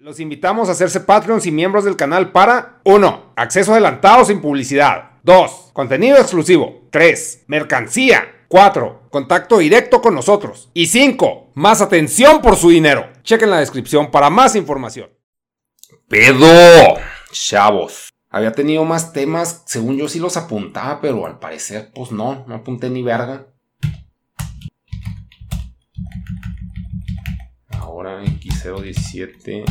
Los 0.00 0.20
invitamos 0.20 0.68
a 0.68 0.72
hacerse 0.72 1.00
Patreons 1.00 1.44
y 1.46 1.50
miembros 1.50 1.82
del 1.82 1.96
canal 1.96 2.30
para 2.30 2.80
1. 2.84 3.32
Acceso 3.34 3.72
adelantado 3.72 4.24
sin 4.24 4.40
publicidad. 4.40 5.10
2. 5.24 5.70
Contenido 5.72 6.18
exclusivo. 6.18 6.86
3. 6.92 7.46
Mercancía. 7.48 8.44
4. 8.46 9.08
Contacto 9.10 9.58
directo 9.58 10.00
con 10.00 10.14
nosotros. 10.14 10.70
Y 10.72 10.86
5. 10.86 11.50
Más 11.54 11.80
atención 11.80 12.40
por 12.40 12.54
su 12.54 12.70
dinero. 12.70 13.08
Chequen 13.24 13.50
la 13.50 13.58
descripción 13.58 14.12
para 14.12 14.30
más 14.30 14.54
información. 14.54 15.10
Pedo. 16.06 16.94
Chavos. 17.32 18.10
Había 18.30 18.52
tenido 18.52 18.84
más 18.84 19.12
temas, 19.12 19.64
según 19.66 19.96
yo 19.96 20.06
sí 20.06 20.20
los 20.20 20.36
apuntaba, 20.36 21.00
pero 21.00 21.26
al 21.26 21.40
parecer 21.40 21.90
pues 21.92 22.12
no, 22.12 22.44
no 22.46 22.54
apunté 22.54 22.88
ni 22.88 23.02
verga. 23.02 23.48
Ahora 27.70 28.22
X017, 28.22 29.64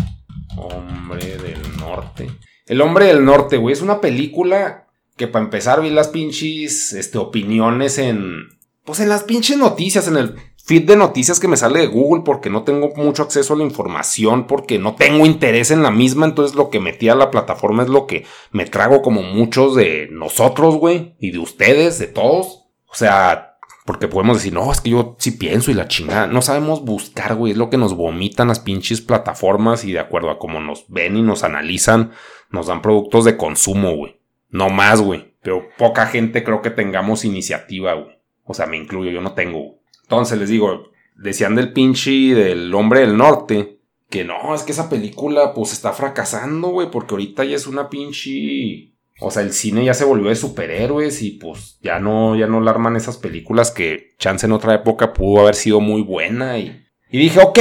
Hombre 0.57 1.37
del 1.37 1.61
Norte. 1.77 2.29
El 2.65 2.81
Hombre 2.81 3.05
del 3.05 3.23
Norte, 3.23 3.57
güey, 3.57 3.73
es 3.73 3.81
una 3.81 4.02
película 4.02 4.88
que 5.15 5.27
para 5.27 5.45
empezar 5.45 5.81
vi 5.81 5.89
las 5.89 6.09
pinches 6.09 6.93
este, 6.93 7.17
opiniones 7.17 7.98
en... 7.98 8.57
Pues 8.84 8.99
en 8.99 9.09
las 9.09 9.23
pinches 9.23 9.57
noticias, 9.57 10.07
en 10.07 10.17
el 10.17 10.35
feed 10.67 10.84
de 10.84 10.98
noticias 10.98 11.39
que 11.39 11.48
me 11.48 11.57
sale 11.57 11.79
de 11.79 11.88
Google 11.88 12.23
porque 12.25 12.49
no 12.49 12.63
tengo 12.63 12.93
mucho 12.95 13.23
acceso 13.23 13.53
a 13.53 13.57
la 13.57 13.63
información, 13.63 14.48
porque 14.48 14.79
no 14.79 14.95
tengo 14.95 15.25
interés 15.25 15.71
en 15.71 15.81
la 15.81 15.91
misma, 15.91 16.25
entonces 16.25 16.55
lo 16.55 16.70
que 16.70 16.81
metí 16.81 17.07
a 17.07 17.15
la 17.15 17.31
plataforma 17.31 17.84
es 17.84 17.89
lo 17.89 18.05
que 18.05 18.26
me 18.51 18.65
trago 18.65 19.01
como 19.01 19.23
muchos 19.23 19.76
de 19.76 20.09
nosotros, 20.12 20.76
güey, 20.76 21.15
y 21.20 21.31
de 21.31 21.39
ustedes, 21.39 21.99
de 21.99 22.07
todos. 22.07 22.65
O 22.89 22.95
sea, 22.95 23.46
porque 23.88 24.09
podemos 24.09 24.36
decir, 24.36 24.54
no, 24.54 24.70
es 24.70 24.82
que 24.82 24.90
yo 24.90 25.16
sí 25.18 25.32
pienso 25.32 25.72
y 25.72 25.73
la 25.73 25.88
chingada. 25.88 26.27
No 26.27 26.41
sabemos 26.41 26.84
buscar, 26.84 27.36
güey. 27.36 27.54
Es 27.54 27.58
lo 27.58 27.70
que 27.70 27.77
nos 27.77 27.96
vomitan 27.96 28.50
las 28.50 28.60
pinches 28.60 29.00
plataformas 29.00 29.86
y 29.86 29.94
de 29.94 30.00
acuerdo 30.00 30.30
a 30.30 30.40
cómo 30.40 30.60
nos 30.60 30.90
ven 30.90 31.16
y 31.16 31.22
nos 31.22 31.46
analizan, 31.46 32.12
nos 32.50 32.68
dan 32.68 32.82
productos 32.82 33.23
de 33.23 33.38
consumo, 33.38 33.96
güey. 33.96 34.20
No 34.49 34.68
más, 34.68 35.02
güey. 35.02 35.34
Pero 35.41 35.70
poca 35.77 36.05
gente 36.05 36.44
creo 36.44 36.62
que 36.62 36.70
tengamos 36.70 37.24
iniciativa, 37.24 37.94
güey. 37.94 38.20
O 38.44 38.54
sea, 38.54 38.66
me 38.66 38.76
incluyo, 38.76 39.10
yo 39.10 39.21
no 39.21 39.32
tengo. 39.32 39.79
Entonces 40.01 40.38
les 40.38 40.49
digo, 40.49 40.91
decían 41.16 41.55
del 41.55 41.72
pinche 41.72 42.12
del 42.12 42.76
hombre 42.76 42.99
del 42.99 43.16
norte 43.16 43.79
que 44.10 44.26
no, 44.26 44.54
es 44.54 44.63
que 44.63 44.74
esa 44.74 44.90
película 44.90 45.54
pues 45.54 45.72
está 45.72 45.94
fracasando, 45.94 46.70
güey, 46.70 46.91
porque 46.91 47.13
ahorita 47.13 47.46
ya 47.46 47.55
es 47.55 47.68
una 47.68 47.90
pinche 47.90 48.96
o 49.20 49.32
sea, 49.32 49.41
el 49.41 49.54
cine 49.54 49.84
ya 49.84 49.93
se 49.93 50.05
volvió 50.05 50.29
de 50.29 50.35
superhéroes 50.35 51.21
y 51.23 51.32
pues 51.32 51.79
ya 51.82 51.99
no, 51.99 52.35
ya 52.35 52.46
no 52.46 52.62
la 52.62 52.71
arman 52.71 52.96
esas 52.96 53.18
películas 53.18 53.71
que 53.71 54.13
chance 54.20 54.46
en 54.46 54.51
otra 54.51 54.76
época 54.76 55.13
pudo 55.13 55.41
haber 55.41 55.55
sido 55.55 55.79
muy 55.79 56.01
buena 56.01 56.60
y, 56.60 56.85
y 57.10 57.18
dije, 57.18 57.40
ok, 57.41 57.60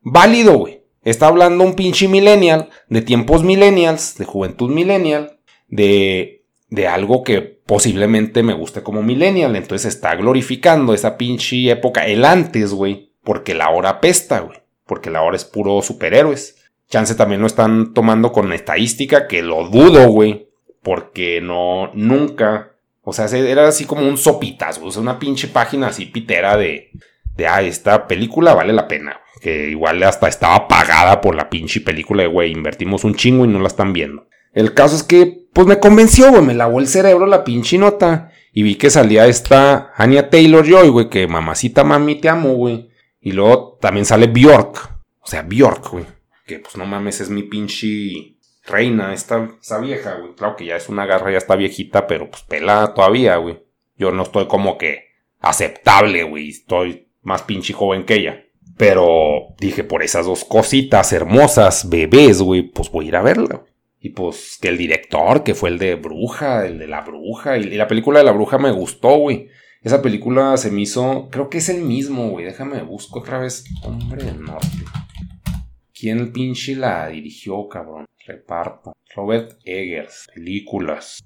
válido, 0.00 0.58
güey. 0.58 0.84
Está 1.02 1.28
hablando 1.28 1.62
un 1.62 1.74
pinche 1.74 2.08
millennial, 2.08 2.70
de 2.88 3.02
tiempos 3.02 3.44
millennials, 3.44 4.16
de 4.18 4.24
juventud 4.24 4.70
millennial, 4.70 5.38
de, 5.68 6.46
de 6.68 6.88
algo 6.88 7.22
que 7.22 7.42
posiblemente 7.42 8.42
me 8.42 8.54
guste 8.54 8.82
como 8.82 9.02
millennial. 9.02 9.54
Entonces 9.54 9.94
está 9.94 10.16
glorificando 10.16 10.94
esa 10.94 11.16
pinche 11.16 11.70
época, 11.70 12.06
el 12.06 12.24
antes, 12.24 12.72
güey, 12.72 13.12
porque 13.22 13.54
la 13.54 13.70
hora 13.70 14.00
pesta, 14.00 14.40
güey. 14.40 14.58
Porque 14.84 15.10
la 15.10 15.22
hora 15.22 15.36
es 15.36 15.44
puro 15.44 15.80
superhéroes. 15.80 16.56
Chance 16.88 17.14
también 17.14 17.40
lo 17.40 17.46
están 17.46 17.94
tomando 17.94 18.32
con 18.32 18.52
estadística, 18.52 19.28
que 19.28 19.42
lo 19.42 19.68
dudo, 19.68 20.08
güey 20.08 20.45
porque 20.86 21.40
no, 21.40 21.90
nunca, 21.94 22.76
o 23.02 23.12
sea, 23.12 23.26
era 23.26 23.66
así 23.66 23.86
como 23.86 24.06
un 24.06 24.16
sopitas, 24.16 24.78
o 24.80 24.88
sea, 24.92 25.02
una 25.02 25.18
pinche 25.18 25.48
página 25.48 25.88
así 25.88 26.06
pitera 26.06 26.56
de, 26.56 26.92
de, 27.36 27.48
ah, 27.48 27.60
esta 27.60 28.06
película 28.06 28.54
vale 28.54 28.72
la 28.72 28.86
pena, 28.86 29.18
que 29.40 29.68
igual 29.68 30.00
hasta 30.04 30.28
estaba 30.28 30.68
pagada 30.68 31.20
por 31.20 31.34
la 31.34 31.50
pinche 31.50 31.80
película 31.80 32.22
de, 32.22 32.28
güey, 32.28 32.52
invertimos 32.52 33.02
un 33.02 33.16
chingo 33.16 33.44
y 33.44 33.48
no 33.48 33.58
la 33.58 33.66
están 33.66 33.92
viendo. 33.92 34.28
El 34.52 34.74
caso 34.74 34.94
es 34.94 35.02
que, 35.02 35.48
pues 35.52 35.66
me 35.66 35.80
convenció, 35.80 36.30
güey, 36.30 36.42
me 36.42 36.54
lavó 36.54 36.78
el 36.78 36.86
cerebro 36.86 37.26
la 37.26 37.42
pinche 37.42 37.78
nota 37.78 38.30
y 38.52 38.62
vi 38.62 38.76
que 38.76 38.88
salía 38.88 39.26
esta 39.26 39.92
Anya 39.96 40.30
Taylor-Joy, 40.30 40.88
güey, 40.90 41.10
que 41.10 41.26
mamacita 41.26 41.82
mami 41.82 42.20
te 42.20 42.28
amo, 42.28 42.54
güey. 42.54 42.90
Y 43.20 43.32
luego 43.32 43.76
también 43.80 44.06
sale 44.06 44.28
Bjork, 44.28 44.88
o 45.18 45.26
sea, 45.26 45.42
Bjork, 45.42 45.90
güey, 45.90 46.04
que 46.46 46.60
pues 46.60 46.76
no 46.76 46.86
mames, 46.86 47.20
es 47.20 47.28
mi 47.28 47.42
pinche 47.42 48.35
reina, 48.66 49.12
esta, 49.12 49.48
esa 49.60 49.78
vieja, 49.78 50.14
güey. 50.14 50.34
Claro 50.34 50.56
que 50.56 50.66
ya 50.66 50.76
es 50.76 50.88
una 50.88 51.06
garra, 51.06 51.30
ya 51.30 51.38
está 51.38 51.56
viejita, 51.56 52.06
pero 52.06 52.30
pues 52.30 52.42
pelada 52.42 52.94
todavía, 52.94 53.36
güey. 53.36 53.62
Yo 53.96 54.10
no 54.10 54.22
estoy 54.22 54.46
como 54.46 54.76
que 54.78 55.06
aceptable, 55.40 56.22
güey. 56.24 56.50
Estoy 56.50 57.08
más 57.22 57.42
pinche 57.42 57.72
joven 57.72 58.04
que 58.04 58.14
ella. 58.14 58.44
Pero 58.76 59.54
dije, 59.58 59.84
por 59.84 60.02
esas 60.02 60.26
dos 60.26 60.44
cositas 60.44 61.12
hermosas, 61.12 61.88
bebés, 61.88 62.42
güey, 62.42 62.62
pues 62.62 62.90
voy 62.90 63.06
a 63.06 63.08
ir 63.08 63.16
a 63.16 63.22
verla. 63.22 63.62
Y 64.00 64.10
pues 64.10 64.58
que 64.60 64.68
el 64.68 64.76
director, 64.76 65.42
que 65.42 65.54
fue 65.54 65.70
el 65.70 65.78
de 65.78 65.94
Bruja, 65.94 66.66
el 66.66 66.78
de 66.78 66.86
la 66.86 67.00
Bruja, 67.00 67.56
y 67.56 67.64
la 67.70 67.88
película 67.88 68.18
de 68.18 68.24
la 68.26 68.32
Bruja 68.32 68.58
me 68.58 68.70
gustó, 68.70 69.16
güey. 69.16 69.48
Esa 69.82 70.02
película 70.02 70.56
se 70.56 70.70
me 70.70 70.82
hizo, 70.82 71.28
creo 71.30 71.48
que 71.48 71.58
es 71.58 71.68
el 71.68 71.82
mismo, 71.82 72.30
güey. 72.30 72.44
Déjame 72.44 72.82
busco 72.82 73.20
otra 73.20 73.38
vez. 73.38 73.64
Hombre 73.82 74.24
del 74.24 74.42
norte. 74.42 74.68
¿Quién 75.98 76.30
pinche 76.30 76.76
la 76.76 77.08
dirigió, 77.08 77.68
cabrón? 77.68 78.04
Reparto. 78.26 78.92
Robert 79.14 79.58
Eggers. 79.64 80.26
Películas. 80.34 81.24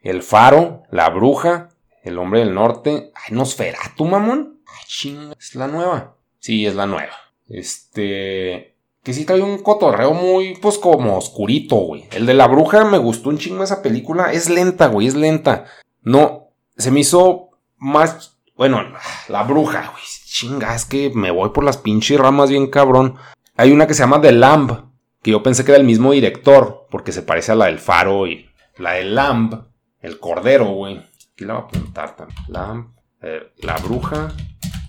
El 0.00 0.22
Faro. 0.22 0.84
La 0.92 1.10
Bruja. 1.10 1.70
El 2.04 2.18
Hombre 2.18 2.40
del 2.40 2.54
Norte. 2.54 3.10
Ay, 3.14 3.34
Nosferatu, 3.34 4.04
mamón. 4.04 4.60
Ay, 4.64 4.84
chinga. 4.86 5.34
Es 5.36 5.56
la 5.56 5.66
nueva. 5.66 6.14
Sí, 6.38 6.66
es 6.66 6.76
la 6.76 6.86
nueva. 6.86 7.16
Este. 7.48 8.76
Que 9.02 9.12
sí 9.12 9.24
trae 9.24 9.40
un 9.40 9.58
cotorreo 9.58 10.14
muy, 10.14 10.54
pues 10.58 10.78
como 10.78 11.16
oscurito, 11.16 11.74
güey. 11.74 12.04
El 12.12 12.26
de 12.26 12.34
la 12.34 12.46
bruja 12.46 12.84
me 12.84 12.98
gustó 12.98 13.30
un 13.30 13.38
chingo 13.38 13.64
esa 13.64 13.82
película. 13.82 14.32
Es 14.32 14.48
lenta, 14.48 14.86
güey, 14.86 15.08
es 15.08 15.16
lenta. 15.16 15.66
No, 16.02 16.50
se 16.76 16.92
me 16.92 17.00
hizo 17.00 17.50
más. 17.76 18.38
Bueno, 18.54 18.82
la 19.28 19.42
bruja, 19.42 19.90
güey 19.90 20.04
chinga, 20.26 20.74
es 20.74 20.84
que 20.84 21.10
me 21.14 21.30
voy 21.30 21.50
por 21.50 21.64
las 21.64 21.78
pinches 21.78 22.18
ramas 22.18 22.50
bien 22.50 22.66
cabrón. 22.66 23.16
Hay 23.56 23.72
una 23.72 23.86
que 23.86 23.94
se 23.94 24.02
llama 24.02 24.20
The 24.20 24.32
Lamb, 24.32 24.90
que 25.22 25.30
yo 25.30 25.42
pensé 25.42 25.64
que 25.64 25.70
era 25.70 25.80
el 25.80 25.86
mismo 25.86 26.12
director, 26.12 26.86
porque 26.90 27.12
se 27.12 27.22
parece 27.22 27.52
a 27.52 27.54
la 27.54 27.66
del 27.66 27.78
Faro 27.78 28.26
y 28.26 28.46
la 28.76 28.94
del 28.94 29.14
Lamb, 29.14 29.54
el 30.00 30.18
Cordero, 30.18 30.66
güey. 30.66 30.98
Aquí 31.32 31.44
la 31.44 31.54
voy 31.54 31.62
a 31.62 31.66
apuntar 31.66 32.16
también. 32.16 32.38
Lamb, 32.48 32.94
eh, 33.22 33.52
la 33.58 33.76
bruja 33.76 34.32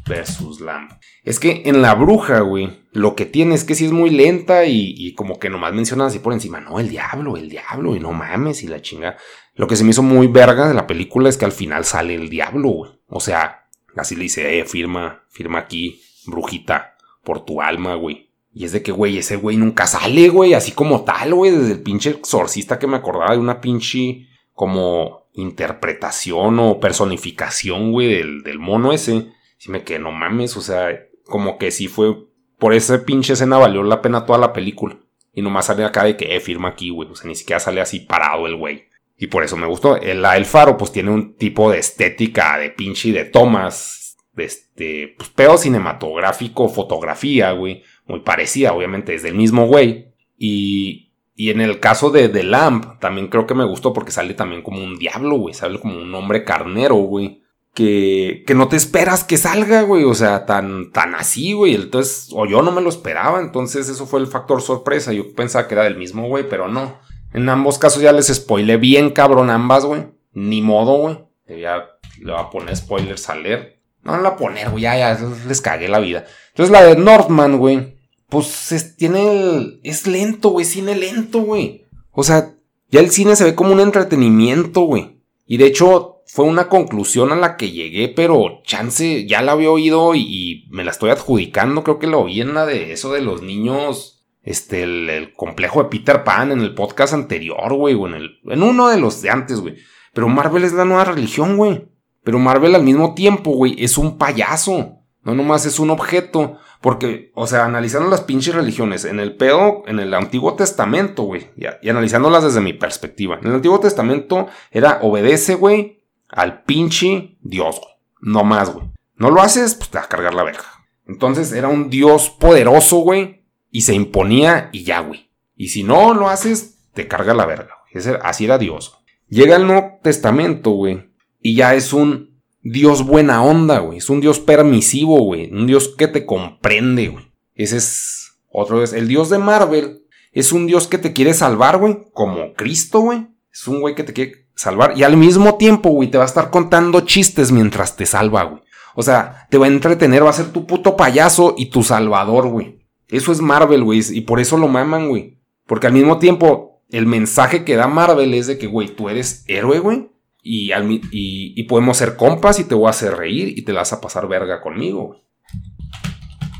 versus 0.08 0.60
Lamb. 0.60 0.90
Es 1.24 1.40
que 1.40 1.64
en 1.66 1.82
la 1.82 1.94
bruja, 1.94 2.40
güey, 2.40 2.86
lo 2.92 3.16
que 3.16 3.26
tiene 3.26 3.54
es 3.56 3.64
que 3.64 3.76
sí 3.76 3.86
es 3.86 3.92
muy 3.92 4.10
lenta 4.10 4.66
y, 4.66 4.96
y, 4.98 5.14
como 5.14 5.38
que 5.38 5.50
nomás 5.50 5.74
mencionan 5.74 6.08
así 6.08 6.20
por 6.20 6.34
encima, 6.34 6.60
no, 6.62 6.80
el 6.80 6.90
diablo, 6.90 7.38
el 7.38 7.50
diablo, 7.50 7.96
y 7.96 8.00
no 8.00 8.12
mames, 8.12 8.64
y 8.64 8.68
la 8.68 8.82
chinga. 8.82 9.18
Lo 9.54 9.68
que 9.68 9.76
se 9.76 9.84
me 9.84 9.92
hizo 9.92 10.04
muy 10.04 10.28
verga 10.28 10.68
de 10.68 10.74
la 10.74 10.88
película 10.88 11.30
es 11.30 11.38
que 11.38 11.46
al 11.46 11.52
final 11.52 11.86
sale 11.86 12.16
el 12.16 12.30
diablo, 12.30 12.70
güey. 12.70 12.92
O 13.08 13.20
sea, 13.20 13.67
Así 13.98 14.16
le 14.16 14.24
dice, 14.24 14.60
eh, 14.60 14.66
firma, 14.66 15.24
firma 15.30 15.60
aquí, 15.60 16.02
brujita, 16.26 16.96
por 17.24 17.46
tu 17.46 17.62
alma, 17.62 17.96
güey. 17.96 18.32
Y 18.54 18.66
es 18.66 18.72
de 18.72 18.82
que, 18.82 18.92
güey, 18.92 19.18
ese 19.18 19.36
güey 19.36 19.58
nunca 19.58 19.86
sale, 19.86 20.30
güey, 20.30 20.54
así 20.54 20.72
como 20.72 21.04
tal, 21.04 21.34
güey, 21.34 21.52
desde 21.52 21.74
el 21.74 21.84
pinche 21.84 22.12
exorcista 22.12 22.80
que 22.80 22.88
me 22.88 22.98
acordaba 22.98 23.34
de 23.34 23.40
una 23.40 23.62
pinche 23.62 24.28
como 24.54 25.28
interpretación 25.34 26.60
o 26.60 26.80
personificación, 26.80 27.92
güey, 27.92 28.08
del, 28.08 28.44
del 28.44 28.60
mono 28.60 28.94
ese. 28.94 29.32
Sí 29.58 29.72
me 29.72 29.84
quedé, 29.84 30.00
no 30.00 30.12
mames, 30.12 30.58
o 30.58 30.62
sea, 30.62 30.90
como 31.26 31.58
que 31.58 31.72
sí 31.72 31.88
fue, 31.88 32.16
por 32.58 32.74
esa 32.74 33.06
pinche 33.06 33.34
escena 33.34 33.58
valió 33.58 33.84
la 33.84 34.02
pena 34.02 34.26
toda 34.26 34.40
la 34.40 34.54
película. 34.54 34.98
Y 35.34 35.44
nomás 35.44 35.68
sale 35.68 35.86
acá 35.86 36.04
de 36.04 36.18
que, 36.18 36.36
eh, 36.36 36.40
firma 36.40 36.70
aquí, 36.70 36.90
güey, 36.90 37.10
o 37.12 37.16
sea, 37.16 37.28
ni 37.28 37.36
siquiera 37.36 37.60
sale 37.60 37.80
así 37.80 38.00
parado 38.00 38.48
el 38.48 38.56
güey. 38.56 38.87
Y 39.18 39.28
por 39.28 39.44
eso 39.44 39.58
me 39.58 39.66
gustó. 39.66 39.98
El, 39.98 40.24
el 40.24 40.46
faro, 40.46 40.78
pues 40.78 40.92
tiene 40.92 41.10
un 41.10 41.36
tipo 41.36 41.72
de 41.72 41.80
estética 41.80 42.58
de 42.60 42.70
pinche 42.70 43.12
de 43.12 43.26
tomas. 43.26 44.18
De 44.34 44.46
este, 44.46 45.16
pues 45.18 45.30
pedo 45.30 45.58
cinematográfico, 45.58 46.70
fotografía, 46.70 47.52
güey. 47.52 47.84
Muy 48.06 48.20
parecida, 48.20 48.74
obviamente, 48.74 49.16
es 49.16 49.24
del 49.24 49.34
mismo 49.34 49.66
güey. 49.66 50.14
Y, 50.38 51.12
y 51.36 51.50
en 51.50 51.62
el 51.62 51.80
caso 51.80 52.12
de 52.12 52.30
The 52.30 52.44
Lamp, 52.44 53.00
también 53.00 53.28
creo 53.28 53.48
que 53.48 53.56
me 53.56 53.66
gustó 53.66 53.92
porque 53.92 54.12
sale 54.12 54.36
también 54.36 54.62
como 54.62 54.84
un 54.84 55.00
diablo, 55.00 55.38
güey. 55.38 55.56
Sale 55.56 55.80
como 55.80 55.98
un 56.00 56.14
hombre 56.14 56.44
carnero, 56.44 56.96
güey. 56.96 57.42
Que, 57.74 58.44
que 58.46 58.56
no 58.56 58.68
te 58.68 58.76
esperas 58.76 59.24
que 59.24 59.38
salga, 59.38 59.82
güey. 59.82 60.04
O 60.04 60.14
sea, 60.14 60.46
tan, 60.46 60.92
tan 60.92 61.16
así, 61.16 61.54
güey. 61.54 61.74
Entonces, 61.74 62.30
o 62.34 62.46
yo 62.46 62.62
no 62.62 62.72
me 62.72 62.82
lo 62.82 62.90
esperaba. 62.90 63.40
Entonces, 63.40 63.90
eso 63.90 64.06
fue 64.06 64.20
el 64.20 64.28
factor 64.28 64.62
sorpresa. 64.62 65.12
Yo 65.12 65.34
pensaba 65.34 65.68
que 65.68 65.74
era 65.74 65.86
del 65.86 65.98
mismo 65.98 66.28
güey, 66.28 66.48
pero 66.48 66.68
no. 66.68 67.00
En 67.34 67.50
ambos 67.50 67.78
casos 67.78 68.02
ya 68.02 68.12
les 68.12 68.28
spoilé 68.28 68.78
bien 68.78 69.12
cabrón 69.12 69.50
ambas, 69.50 69.86
güey. 69.86 70.08
Ni 70.34 70.62
modo, 70.62 70.98
güey. 70.98 71.18
Ya 71.48 71.90
le 72.20 72.32
voy 72.32 72.42
a 72.42 72.50
poner 72.50 72.76
spoilers 72.76 73.30
a 73.30 73.36
leer. 73.36 73.82
No, 74.04 74.16
no 74.16 74.22
la 74.22 74.30
a 74.30 74.38
poner, 74.38 74.70
güey. 74.70 74.84
Ya, 74.84 74.98
ya 74.98 75.20
les 75.48 75.62
cagué 75.62 75.88
la 75.88 76.00
vida. 76.00 76.26
Entonces 76.50 76.72
la 76.72 76.84
de 76.84 76.96
Northman, 76.96 77.58
güey. 77.58 77.98
Pues 78.30 78.96
tiene 78.98 79.32
el... 79.32 79.80
Es 79.84 80.08
lento, 80.08 80.50
güey. 80.50 80.66
Cine 80.66 80.96
lento, 80.96 81.42
güey. 81.42 81.86
O 82.12 82.24
sea, 82.24 82.56
ya 82.90 83.00
el 83.00 83.12
cine 83.12 83.36
se 83.36 83.44
ve 83.44 83.56
como 83.56 83.74
un 83.74 83.80
entretenimiento, 83.80 84.82
güey. 84.82 85.22
Y 85.46 85.58
de 85.58 85.66
hecho, 85.66 86.24
fue 86.26 86.46
una 86.46 86.68
conclusión 86.68 87.32
a 87.32 87.36
la 87.36 87.56
que 87.56 87.72
llegué, 87.72 88.10
pero 88.10 88.62
chance, 88.64 89.26
ya 89.26 89.42
la 89.42 89.54
había 89.54 89.72
oído 89.72 90.14
y, 90.16 90.22
y 90.22 90.68
me 90.70 90.84
la 90.84 90.92
estoy 90.92 91.10
adjudicando. 91.10 91.84
Creo 91.84 92.00
que 92.00 92.08
lo 92.08 92.26
vi 92.26 92.42
en 92.42 92.54
la 92.54 92.66
de 92.66 92.92
eso 92.92 93.14
de 93.14 93.22
los 93.22 93.42
niños 93.42 94.17
este, 94.48 94.84
el, 94.84 95.34
complejo 95.34 95.84
de 95.84 95.90
Peter 95.90 96.24
Pan 96.24 96.54
en 96.54 96.62
el 96.62 96.74
podcast 96.74 97.14
anterior, 97.14 97.74
güey, 97.74 97.96
o 97.96 98.08
en, 98.08 98.14
el, 98.14 98.40
en 98.46 98.64
uno 98.64 98.88
de 98.88 98.98
los 98.98 99.22
de 99.22 99.30
antes, 99.30 99.60
güey. 99.60 99.76
Pero 100.14 100.30
Marvel 100.30 100.64
es 100.64 100.72
la 100.72 100.86
nueva 100.86 101.04
religión, 101.04 101.58
güey. 101.58 101.90
Pero 102.24 102.40
Marvel 102.40 102.74
al 102.74 102.84
mismo 102.84 103.14
tiempo, 103.14 103.52
güey, 103.52 103.76
es 103.84 103.98
un 103.98 104.18
payaso. 104.18 105.00
No 105.24 105.36
nomás 105.36 105.66
es 105.66 105.80
un 105.80 105.90
objeto. 105.90 106.60
Porque, 106.80 107.32
o 107.36 107.46
sea, 107.46 107.66
analizando 107.66 108.10
las 108.10 108.22
pinches 108.22 108.56
religiones, 108.56 109.04
en 109.04 109.20
el 109.20 109.36
pedo, 109.36 109.84
en 109.86 110.00
el 110.00 110.14
Antiguo 110.14 110.56
Testamento, 110.56 111.24
güey, 111.24 111.50
y, 111.58 111.66
y, 111.82 111.90
analizándolas 111.90 112.46
desde 112.46 112.62
mi 112.62 112.72
perspectiva. 112.72 113.40
En 113.42 113.48
el 113.50 113.56
Antiguo 113.56 113.82
Testamento 113.82 114.48
era 114.72 115.00
obedece, 115.02 115.56
güey, 115.56 116.06
al 116.30 116.64
pinche 116.64 117.38
Dios, 117.42 117.82
güey. 117.82 117.94
No 118.22 118.46
más, 118.46 118.74
güey. 118.74 118.88
No 119.16 119.30
lo 119.30 119.42
haces, 119.42 119.76
pues 119.76 119.90
te 119.90 119.98
va 119.98 120.06
a 120.06 120.10
cargar 120.10 120.34
la 120.34 120.44
verga. 120.44 120.64
Entonces 121.06 121.52
era 121.52 121.68
un 121.68 121.90
Dios 121.90 122.30
poderoso, 122.30 122.98
güey, 122.98 123.38
y 123.72 123.82
se 123.82 123.94
imponía 123.94 124.70
y 124.72 124.84
ya, 124.84 125.00
güey. 125.02 125.30
Y 125.56 125.70
si 125.70 125.84
no 125.84 126.14
lo 126.14 126.30
haces, 126.30 126.80
te 126.94 127.08
carga 127.08 127.34
la 127.34 127.46
verga, 127.46 127.76
güey. 127.92 128.16
Así 128.24 128.46
era 128.46 128.58
Dios. 128.58 128.98
Llega 129.30 129.56
el 129.56 129.68
Nuevo 129.68 130.00
Testamento, 130.04 130.72
güey, 130.72 131.10
y 131.42 131.56
ya 131.56 131.76
es 131.76 131.94
un 131.94 132.38
Dios 132.62 133.06
buena 133.06 133.44
onda, 133.44 133.80
güey. 133.80 134.00
Es 134.00 134.10
un 134.10 134.20
Dios 134.20 134.40
permisivo, 134.40 135.20
güey. 135.24 135.52
Un 135.52 135.68
Dios 135.68 135.96
que 135.98 136.08
te 136.08 136.26
comprende, 136.26 137.08
güey. 137.08 137.32
Ese 137.56 137.78
es 137.78 138.40
otro 138.52 138.80
vez. 138.80 138.94
El 138.94 139.08
Dios 139.08 139.30
de 139.30 139.38
Marvel 139.38 140.04
es 140.32 140.52
un 140.52 140.68
Dios 140.68 140.88
que 140.88 140.98
te 140.98 141.14
quiere 141.14 141.34
salvar, 141.34 141.78
güey. 141.78 142.00
Como 142.14 142.54
Cristo, 142.54 143.00
güey. 143.00 143.28
Es 143.52 143.68
un 143.68 143.80
güey 143.80 143.96
que 143.96 144.04
te 144.04 144.14
quiere 144.14 144.50
salvar. 144.56 144.98
Y 144.98 145.04
al 145.04 145.16
mismo 145.16 145.56
tiempo, 145.56 145.90
güey, 145.90 146.12
te 146.12 146.18
va 146.18 146.26
a 146.26 146.28
estar 146.28 146.50
contando 146.50 147.02
chistes 147.02 147.52
mientras 147.52 147.96
te 147.96 148.06
salva, 148.06 148.44
güey. 148.44 148.62
O 148.96 149.04
sea, 149.04 149.48
te 149.50 149.58
va 149.58 149.68
a 149.68 149.70
entretener, 149.70 150.26
va 150.26 150.32
a 150.32 150.34
ser 150.34 150.52
tu 150.52 150.66
puto 150.66 150.98
payaso 150.98 151.56
y 151.58 151.68
tu 151.68 151.84
salvador, 151.84 152.50
güey. 152.50 152.87
Eso 153.10 153.32
es 153.32 153.42
Marvel, 153.42 153.84
güey. 153.84 154.02
Y 154.12 154.22
por 154.22 154.40
eso 154.40 154.58
lo 154.58 154.68
maman, 154.68 155.10
güey. 155.10 155.40
Porque 155.66 155.88
al 155.88 155.94
mismo 155.94 156.20
tiempo, 156.20 156.82
el 156.90 157.06
mensaje 157.06 157.64
que 157.64 157.76
da 157.76 157.88
Marvel 157.88 158.34
es 158.34 158.48
de 158.48 158.58
que, 158.58 158.68
güey, 158.68 158.88
tú 158.88 159.10
eres 159.10 159.44
héroe, 159.48 159.80
güey 159.80 160.10
y, 160.48 161.64
podemos 161.64 161.98
ser 161.98 162.16
compas 162.16 162.60
y 162.60 162.64
te 162.64 162.76
voy 162.76 162.88
a 162.88 162.92
hacer 162.92 163.16
reír 163.16 163.58
y 163.58 163.64
te 163.64 163.74
la 163.74 163.82
vas 163.82 163.94
a 163.94 164.02
pasar 164.02 164.28
verga 164.28 164.62
conmigo. 164.62 165.22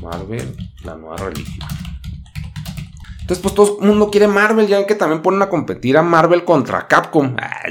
Marvel, 0.00 0.56
la 0.84 0.94
nueva 0.96 1.16
religión. 1.16 1.66
Entonces, 3.20 3.42
pues 3.42 3.54
todo 3.54 3.78
el 3.80 3.88
mundo 3.88 4.10
quiere 4.10 4.28
Marvel. 4.28 4.66
Ya 4.66 4.78
ven 4.78 4.86
que 4.86 4.94
también 4.94 5.22
ponen 5.22 5.42
a 5.42 5.48
competir 5.48 5.96
a 5.96 6.02
Marvel 6.02 6.44
contra 6.44 6.86
Capcom. 6.86 7.36
Ah, 7.38 7.62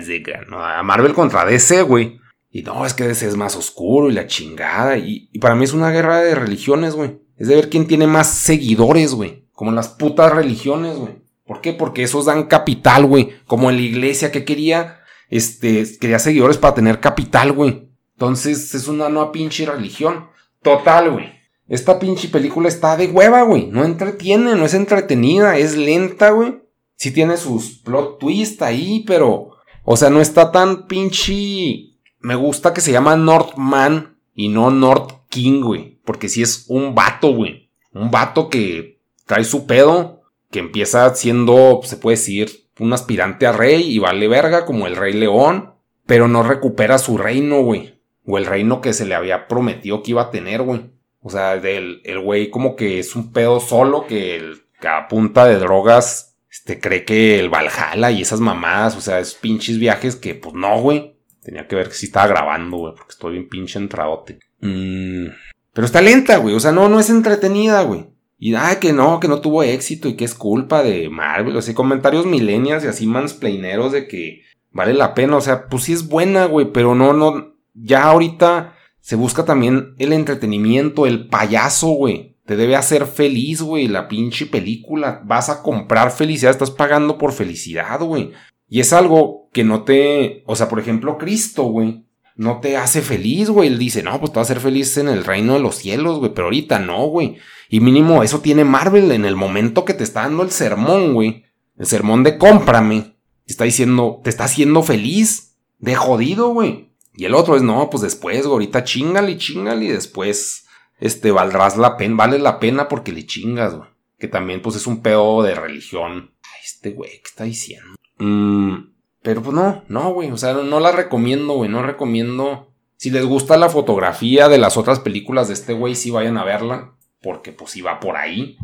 no, 0.47 0.63
a 0.63 0.83
Marvel 0.83 1.13
contra 1.13 1.45
DC, 1.45 1.83
güey. 1.83 2.19
Y 2.49 2.61
no, 2.63 2.85
es 2.85 2.93
que 2.93 3.07
DC 3.07 3.27
es 3.27 3.35
más 3.35 3.55
oscuro 3.55 4.09
y 4.09 4.13
la 4.13 4.27
chingada. 4.27 4.97
Y, 4.97 5.29
y 5.31 5.39
para 5.39 5.55
mí 5.55 5.63
es 5.63 5.73
una 5.73 5.89
guerra 5.89 6.19
de 6.19 6.35
religiones, 6.35 6.95
güey. 6.95 7.19
Es 7.37 7.47
de 7.47 7.55
ver 7.55 7.69
quién 7.69 7.87
tiene 7.87 8.07
más 8.07 8.27
seguidores, 8.27 9.13
güey. 9.13 9.45
Como 9.53 9.71
las 9.71 9.89
putas 9.89 10.33
religiones, 10.33 10.97
güey. 10.97 11.15
¿Por 11.45 11.61
qué? 11.61 11.73
Porque 11.73 12.03
esos 12.03 12.25
dan 12.25 12.45
capital, 12.45 13.05
güey. 13.05 13.29
Como 13.45 13.71
la 13.71 13.79
iglesia 13.79 14.31
que 14.31 14.45
quería 14.45 14.97
este, 15.29 15.85
quería 15.99 16.19
seguidores 16.19 16.57
para 16.57 16.75
tener 16.75 16.99
capital, 16.99 17.51
güey. 17.51 17.89
Entonces 18.13 18.73
es 18.73 18.87
una 18.87 19.09
nueva 19.09 19.31
pinche 19.31 19.65
religión. 19.65 20.27
Total, 20.61 21.11
güey. 21.11 21.37
Esta 21.67 21.99
pinche 21.99 22.29
película 22.29 22.67
está 22.67 22.95
de 22.97 23.07
hueva, 23.07 23.43
güey. 23.43 23.67
No 23.67 23.83
entretiene, 23.83 24.55
no 24.55 24.65
es 24.65 24.73
entretenida, 24.73 25.57
es 25.57 25.75
lenta, 25.75 26.31
güey. 26.31 26.61
Sí 26.95 27.11
tiene 27.11 27.37
sus 27.37 27.79
plot 27.79 28.19
twist 28.19 28.61
ahí, 28.61 29.03
pero... 29.05 29.51
O 29.83 29.95
sea, 29.95 30.09
no 30.09 30.21
está 30.21 30.51
tan 30.51 30.87
pinche... 30.87 31.93
Me 32.19 32.35
gusta 32.35 32.73
que 32.73 32.81
se 32.81 32.91
llama 32.91 33.15
Northman 33.15 34.16
y 34.37 34.47
no 34.47 34.71
North 34.71 35.27
King, 35.27 35.61
güey. 35.61 35.99
Porque 36.05 36.29
sí 36.29 36.41
es 36.41 36.65
un 36.69 36.95
vato, 36.95 37.33
güey. 37.33 37.69
Un 37.91 38.11
vato 38.11 38.49
que 38.49 39.01
trae 39.25 39.43
su 39.43 39.67
pedo, 39.67 40.21
que 40.51 40.59
empieza 40.59 41.13
siendo, 41.15 41.81
se 41.83 41.97
puede 41.97 42.15
decir, 42.15 42.69
un 42.79 42.93
aspirante 42.93 43.47
a 43.47 43.51
rey 43.51 43.81
y 43.91 43.99
vale 43.99 44.29
verga 44.29 44.65
como 44.65 44.87
el 44.87 44.95
rey 44.95 45.13
león, 45.13 45.73
pero 46.05 46.29
no 46.29 46.43
recupera 46.43 46.99
su 46.99 47.17
reino, 47.17 47.63
güey. 47.63 47.99
O 48.25 48.37
el 48.37 48.45
reino 48.45 48.79
que 48.79 48.93
se 48.93 49.05
le 49.05 49.15
había 49.15 49.47
prometido 49.47 50.03
que 50.03 50.11
iba 50.11 50.21
a 50.21 50.31
tener, 50.31 50.61
güey. 50.61 50.91
O 51.21 51.29
sea, 51.31 51.55
el 51.55 52.19
güey 52.21 52.49
como 52.51 52.75
que 52.75 52.99
es 52.99 53.15
un 53.15 53.33
pedo 53.33 53.59
solo 53.59 54.05
que, 54.05 54.35
el, 54.35 54.61
a 54.87 55.07
punta 55.07 55.45
de 55.45 55.57
drogas 55.57 56.37
este, 56.51 56.79
cree 56.79 57.05
que 57.05 57.39
el 57.39 57.49
Valhalla 57.49 58.11
y 58.11 58.21
esas 58.21 58.39
mamadas, 58.39 58.95
o 58.95 59.01
sea, 59.01 59.19
esos 59.19 59.35
pinches 59.35 59.79
viajes 59.79 60.15
que 60.15 60.35
pues 60.35 60.53
no, 60.53 60.79
güey. 60.79 61.16
Tenía 61.47 61.65
que 61.65 61.77
ver 61.77 61.93
si 61.93 62.07
estaba 62.07 62.27
grabando, 62.27 62.75
güey, 62.75 62.93
porque 62.93 63.11
estoy 63.11 63.31
bien 63.31 63.47
pinche 63.47 63.79
entradote. 63.79 64.37
Mm, 64.59 65.27
pero 65.71 65.85
está 65.85 66.01
lenta, 66.01 66.35
güey. 66.39 66.53
O 66.53 66.59
sea, 66.59 66.73
no, 66.73 66.89
no 66.89 66.99
es 66.99 67.09
entretenida, 67.09 67.83
güey. 67.83 68.07
Y 68.37 68.53
ah, 68.55 68.77
que 68.81 68.91
no, 68.91 69.21
que 69.21 69.29
no 69.29 69.39
tuvo 69.39 69.63
éxito 69.63 70.09
y 70.09 70.17
que 70.17 70.25
es 70.25 70.35
culpa 70.35 70.83
de 70.83 71.07
Marvel. 71.07 71.55
O 71.55 71.61
sea, 71.61 71.73
comentarios 71.73 72.25
milenias 72.25 72.83
y 72.83 72.87
así 72.87 73.07
mansplaineros 73.07 73.93
de 73.93 74.09
que 74.09 74.41
vale 74.71 74.93
la 74.93 75.13
pena. 75.13 75.37
O 75.37 75.41
sea, 75.41 75.69
pues 75.69 75.83
sí 75.83 75.93
es 75.93 76.09
buena, 76.09 76.47
güey, 76.47 76.73
pero 76.73 76.95
no, 76.95 77.13
no. 77.13 77.55
Ya 77.73 78.03
ahorita 78.03 78.73
se 78.99 79.15
busca 79.15 79.45
también 79.45 79.95
el 79.99 80.11
entretenimiento, 80.11 81.05
el 81.05 81.29
payaso, 81.29 81.87
güey. 81.91 82.35
Te 82.45 82.57
debe 82.57 82.75
hacer 82.75 83.05
feliz, 83.05 83.61
güey, 83.61 83.87
la 83.87 84.09
pinche 84.09 84.47
película. 84.47 85.21
Vas 85.23 85.47
a 85.47 85.63
comprar 85.63 86.11
felicidad, 86.11 86.51
estás 86.51 86.71
pagando 86.71 87.17
por 87.17 87.31
felicidad, 87.31 88.01
güey. 88.01 88.33
Y 88.67 88.79
es 88.79 88.93
algo 88.93 89.49
que 89.53 89.63
no 89.63 89.83
te. 89.83 90.43
O 90.45 90.55
sea, 90.55 90.67
por 90.69 90.79
ejemplo, 90.79 91.17
Cristo, 91.17 91.63
güey. 91.63 92.05
No 92.35 92.59
te 92.59 92.77
hace 92.77 93.01
feliz, 93.01 93.49
güey. 93.49 93.67
Él 93.67 93.79
dice, 93.79 94.03
no, 94.03 94.19
pues 94.19 94.31
te 94.31 94.39
vas 94.39 94.49
a 94.49 94.53
hacer 94.53 94.61
feliz 94.61 94.95
en 94.97 95.07
el 95.07 95.25
reino 95.25 95.53
de 95.53 95.59
los 95.59 95.75
cielos, 95.75 96.19
güey. 96.19 96.33
Pero 96.33 96.45
ahorita 96.45 96.79
no, 96.79 97.07
güey. 97.07 97.37
Y 97.69 97.79
mínimo 97.79 98.21
eso 98.21 98.41
tiene 98.41 98.63
Marvel 98.63 99.11
en 99.11 99.25
el 99.25 99.35
momento 99.35 99.85
que 99.85 99.93
te 99.93 100.03
está 100.03 100.21
dando 100.21 100.43
el 100.43 100.51
sermón, 100.51 101.13
güey. 101.13 101.45
El 101.77 101.87
sermón 101.87 102.23
de 102.23 102.37
cómprame. 102.37 103.15
Está 103.47 103.63
diciendo, 103.63 104.21
te 104.23 104.29
está 104.29 104.43
haciendo 104.43 104.83
feliz. 104.83 105.55
De 105.79 105.95
jodido, 105.95 106.49
güey. 106.49 106.87
Y 107.17 107.25
el 107.25 107.33
otro 107.33 107.55
es, 107.55 107.63
no, 107.63 107.89
pues 107.89 108.03
después, 108.03 108.43
güey, 108.43 108.53
ahorita 108.53 108.83
chingale 108.83 109.31
y 109.31 109.37
chingale 109.37 109.85
y 109.85 109.89
después, 109.89 110.67
este, 110.99 111.31
valdrás 111.31 111.75
la 111.75 111.97
pena, 111.97 112.15
vale 112.15 112.37
la 112.37 112.59
pena 112.59 112.87
porque 112.87 113.11
le 113.11 113.25
chingas, 113.25 113.75
güey. 113.75 113.89
Que 114.19 114.27
también, 114.27 114.61
pues, 114.61 114.75
es 114.75 114.85
un 114.85 115.01
pedo 115.01 115.41
de 115.41 115.55
religión. 115.55 116.31
Ay, 116.43 116.61
este 116.63 116.91
güey, 116.91 117.11
¿qué 117.11 117.27
está 117.29 117.43
diciendo? 117.43 117.95
Mm, 118.19 118.75
pero 119.21 119.41
pues 119.41 119.55
no, 119.55 119.83
no, 119.87 120.13
güey. 120.13 120.31
O 120.31 120.37
sea, 120.37 120.53
no 120.53 120.79
la 120.79 120.91
recomiendo, 120.91 121.53
güey. 121.53 121.69
No 121.69 121.83
recomiendo. 121.83 122.73
Si 122.95 123.09
les 123.09 123.25
gusta 123.25 123.57
la 123.57 123.69
fotografía 123.69 124.49
de 124.49 124.57
las 124.57 124.77
otras 124.77 124.99
películas 124.99 125.47
de 125.47 125.53
este 125.53 125.73
güey, 125.73 125.95
sí 125.95 126.11
vayan 126.11 126.37
a 126.37 126.43
verla 126.43 126.95
porque 127.21 127.51
pues 127.51 127.75
iba 127.75 127.99
por 127.99 128.17
ahí. 128.17 128.57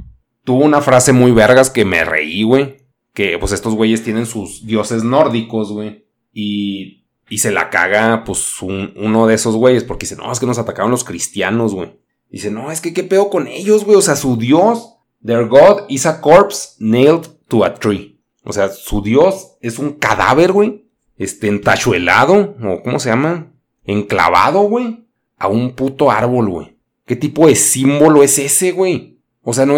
Tuvo 0.44 0.64
una 0.64 0.82
frase 0.82 1.12
muy 1.12 1.32
vergas 1.32 1.70
que 1.70 1.86
me 1.86 2.04
reí, 2.04 2.44
güey. 2.44 2.78
Que 3.14 3.38
pues 3.38 3.52
estos 3.52 3.76
güeyes 3.76 4.04
tienen 4.04 4.26
sus 4.26 4.66
dioses 4.66 5.04
nórdicos, 5.04 5.72
güey. 5.72 6.06
Y, 6.31 7.06
y 7.30 7.38
se 7.40 7.52
la 7.52 7.69
caga 7.69 8.24
pues 8.24 8.62
uno 8.62 9.28
de 9.28 9.36
esos 9.36 9.56
güeyes 9.56 9.83
porque 9.83 10.06
dice, 10.06 10.16
no, 10.16 10.31
es 10.31 10.40
que 10.40 10.45
nos 10.45 10.57
atacaron 10.57 10.92
los 10.92 11.04
cristianos, 11.04 11.74
güey. 11.74 12.00
Dice, 12.30 12.50
no, 12.50 12.72
es 12.72 12.81
que 12.81 12.94
qué 12.94 13.04
pedo 13.04 13.30
con 13.30 13.48
ellos, 13.48 13.86
güey. 13.86 13.98
O 13.98 14.02
sea, 14.02 14.16
su 14.16 14.38
dios, 14.38 14.95
their 15.24 15.48
god 15.48 15.83
is 15.90 16.06
a 16.07 16.19
corpse 16.19 16.69
nailed 16.80 17.28
to 17.48 17.64
a 17.64 17.76
tree. 17.76 18.13
O 18.44 18.54
sea, 18.54 18.69
su 18.69 19.02
dios 19.02 19.54
es 19.62 19.80
un 19.80 19.94
cadáver, 19.94 20.52
güey. 20.52 20.85
Este, 21.18 21.47
entachuelado, 21.47 22.56
o 22.62 22.81
¿cómo 22.83 23.00
se 23.00 23.09
llama? 23.09 23.54
Enclavado, 23.85 24.62
güey. 24.62 25.06
A 25.38 25.47
un 25.47 25.73
puto 25.76 26.12
árbol, 26.12 26.50
güey. 26.50 26.78
¿Qué 27.06 27.16
tipo 27.16 27.47
de 27.47 27.56
símbolo 27.56 28.23
es 28.23 28.40
ese, 28.40 28.71
güey? 28.71 29.19
O 29.42 29.54
sea, 29.54 29.66
no 29.66 29.78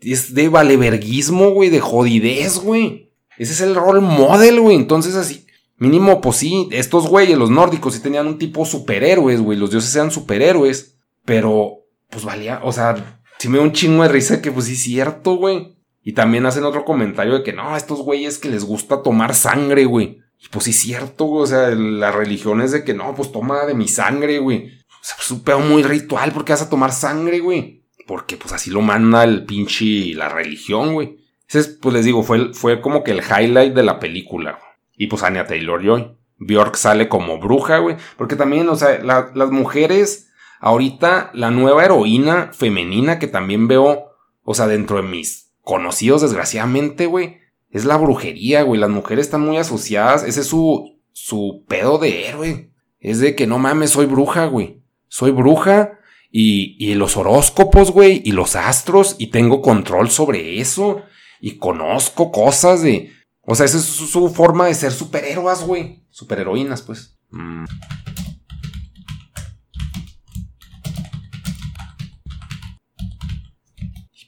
es 0.00 0.34
de 0.34 0.48
valeverguismo, 0.48 1.50
güey, 1.50 1.70
de 1.70 1.80
jodidez, 1.80 2.58
güey. 2.58 3.12
Ese 3.38 3.52
es 3.52 3.60
el 3.60 3.74
rol 3.74 4.00
model, 4.00 4.60
güey. 4.60 4.76
Entonces, 4.76 5.14
así, 5.14 5.46
mínimo, 5.76 6.20
pues 6.20 6.36
sí, 6.36 6.68
estos 6.72 7.08
güeyes, 7.08 7.38
los 7.38 7.50
nórdicos, 7.50 7.94
sí 7.94 8.00
tenían 8.00 8.26
un 8.26 8.38
tipo 8.38 8.64
superhéroes, 8.64 9.40
güey. 9.40 9.58
Los 9.58 9.70
dioses 9.70 9.94
eran 9.94 10.10
superhéroes. 10.10 10.96
Pero, 11.24 11.84
pues 12.10 12.24
valía, 12.24 12.60
o 12.64 12.72
sea, 12.72 13.22
sí 13.38 13.48
me 13.48 13.58
da 13.58 13.64
un 13.64 13.72
chingo 13.72 14.02
de 14.02 14.08
risa 14.08 14.42
que, 14.42 14.50
pues 14.50 14.66
sí, 14.66 14.76
cierto, 14.76 15.36
güey. 15.36 15.76
Y 16.04 16.12
también 16.12 16.46
hacen 16.46 16.64
otro 16.64 16.84
comentario 16.84 17.34
de 17.34 17.42
que 17.42 17.52
no, 17.52 17.76
estos 17.76 18.00
güeyes 18.00 18.38
que 18.38 18.50
les 18.50 18.64
gusta 18.64 19.02
tomar 19.02 19.34
sangre, 19.34 19.84
güey. 19.84 20.20
Y 20.40 20.48
pues 20.48 20.64
sí, 20.64 20.70
es 20.72 20.80
cierto, 20.80 21.26
güey. 21.26 21.44
O 21.44 21.46
sea, 21.46 21.70
la 21.70 22.10
religión 22.10 22.60
es 22.60 22.72
de 22.72 22.84
que 22.84 22.94
no, 22.94 23.14
pues 23.14 23.30
toma 23.30 23.64
de 23.66 23.74
mi 23.74 23.86
sangre, 23.86 24.38
güey. 24.38 24.66
O 24.88 25.04
sea, 25.04 25.16
pues 25.16 25.30
un 25.30 25.42
pedo 25.42 25.60
muy 25.60 25.82
ritual 25.82 26.32
porque 26.32 26.52
vas 26.52 26.62
a 26.62 26.70
tomar 26.70 26.92
sangre, 26.92 27.38
güey. 27.38 27.84
Porque 28.06 28.36
pues 28.36 28.52
así 28.52 28.70
lo 28.70 28.80
manda 28.80 29.22
el 29.22 29.44
pinche 29.44 30.14
la 30.14 30.28
religión, 30.28 30.94
güey. 30.94 31.18
Ese 31.48 31.64
pues 31.74 31.94
les 31.94 32.04
digo, 32.04 32.24
fue, 32.24 32.52
fue 32.52 32.80
como 32.80 33.04
que 33.04 33.12
el 33.12 33.20
highlight 33.20 33.74
de 33.74 33.84
la 33.84 34.00
película. 34.00 34.58
Y 34.96 35.06
pues 35.06 35.22
Anya 35.22 35.46
Taylor-Joy. 35.46 36.16
Bjork 36.38 36.74
sale 36.74 37.08
como 37.08 37.38
bruja, 37.38 37.78
güey. 37.78 37.96
Porque 38.16 38.34
también, 38.34 38.68
o 38.68 38.74
sea, 38.74 38.98
las 39.02 39.50
mujeres, 39.50 40.30
ahorita 40.60 41.30
la 41.34 41.52
nueva 41.52 41.84
heroína 41.84 42.50
femenina 42.52 43.20
que 43.20 43.28
también 43.28 43.68
veo, 43.68 44.06
o 44.42 44.54
sea, 44.54 44.66
dentro 44.66 44.96
de 44.96 45.04
mis 45.04 45.51
conocidos, 45.62 46.22
desgraciadamente, 46.22 47.06
güey, 47.06 47.38
es 47.70 47.84
la 47.84 47.96
brujería, 47.96 48.62
güey. 48.62 48.80
Las 48.80 48.90
mujeres 48.90 49.26
están 49.26 49.40
muy 49.40 49.56
asociadas, 49.56 50.22
ese 50.24 50.42
es 50.42 50.46
su, 50.46 51.00
su 51.12 51.64
pedo 51.66 51.98
de 51.98 52.28
héroe. 52.28 52.70
Es 53.00 53.18
de 53.18 53.34
que 53.34 53.46
no 53.46 53.58
mames, 53.58 53.90
soy 53.90 54.06
bruja, 54.06 54.46
güey 54.46 54.82
soy 55.12 55.30
bruja 55.30 55.98
y, 56.30 56.74
y 56.82 56.94
los 56.94 57.18
horóscopos, 57.18 57.90
güey, 57.90 58.22
y 58.24 58.32
los 58.32 58.56
astros, 58.56 59.16
y 59.18 59.26
tengo 59.26 59.60
control 59.60 60.08
sobre 60.08 60.58
eso. 60.58 61.02
Y 61.38 61.58
conozco 61.58 62.32
cosas 62.32 62.80
de... 62.80 63.12
O 63.42 63.54
sea, 63.54 63.66
esa 63.66 63.76
es 63.76 63.84
su, 63.84 64.30
forma 64.30 64.68
de 64.68 64.74
ser 64.74 64.90
superhéroes, 64.90 65.60
güey. 65.64 66.06
Superheroínas, 66.08 66.80
pues. 66.80 67.18
Mm. 67.30 67.64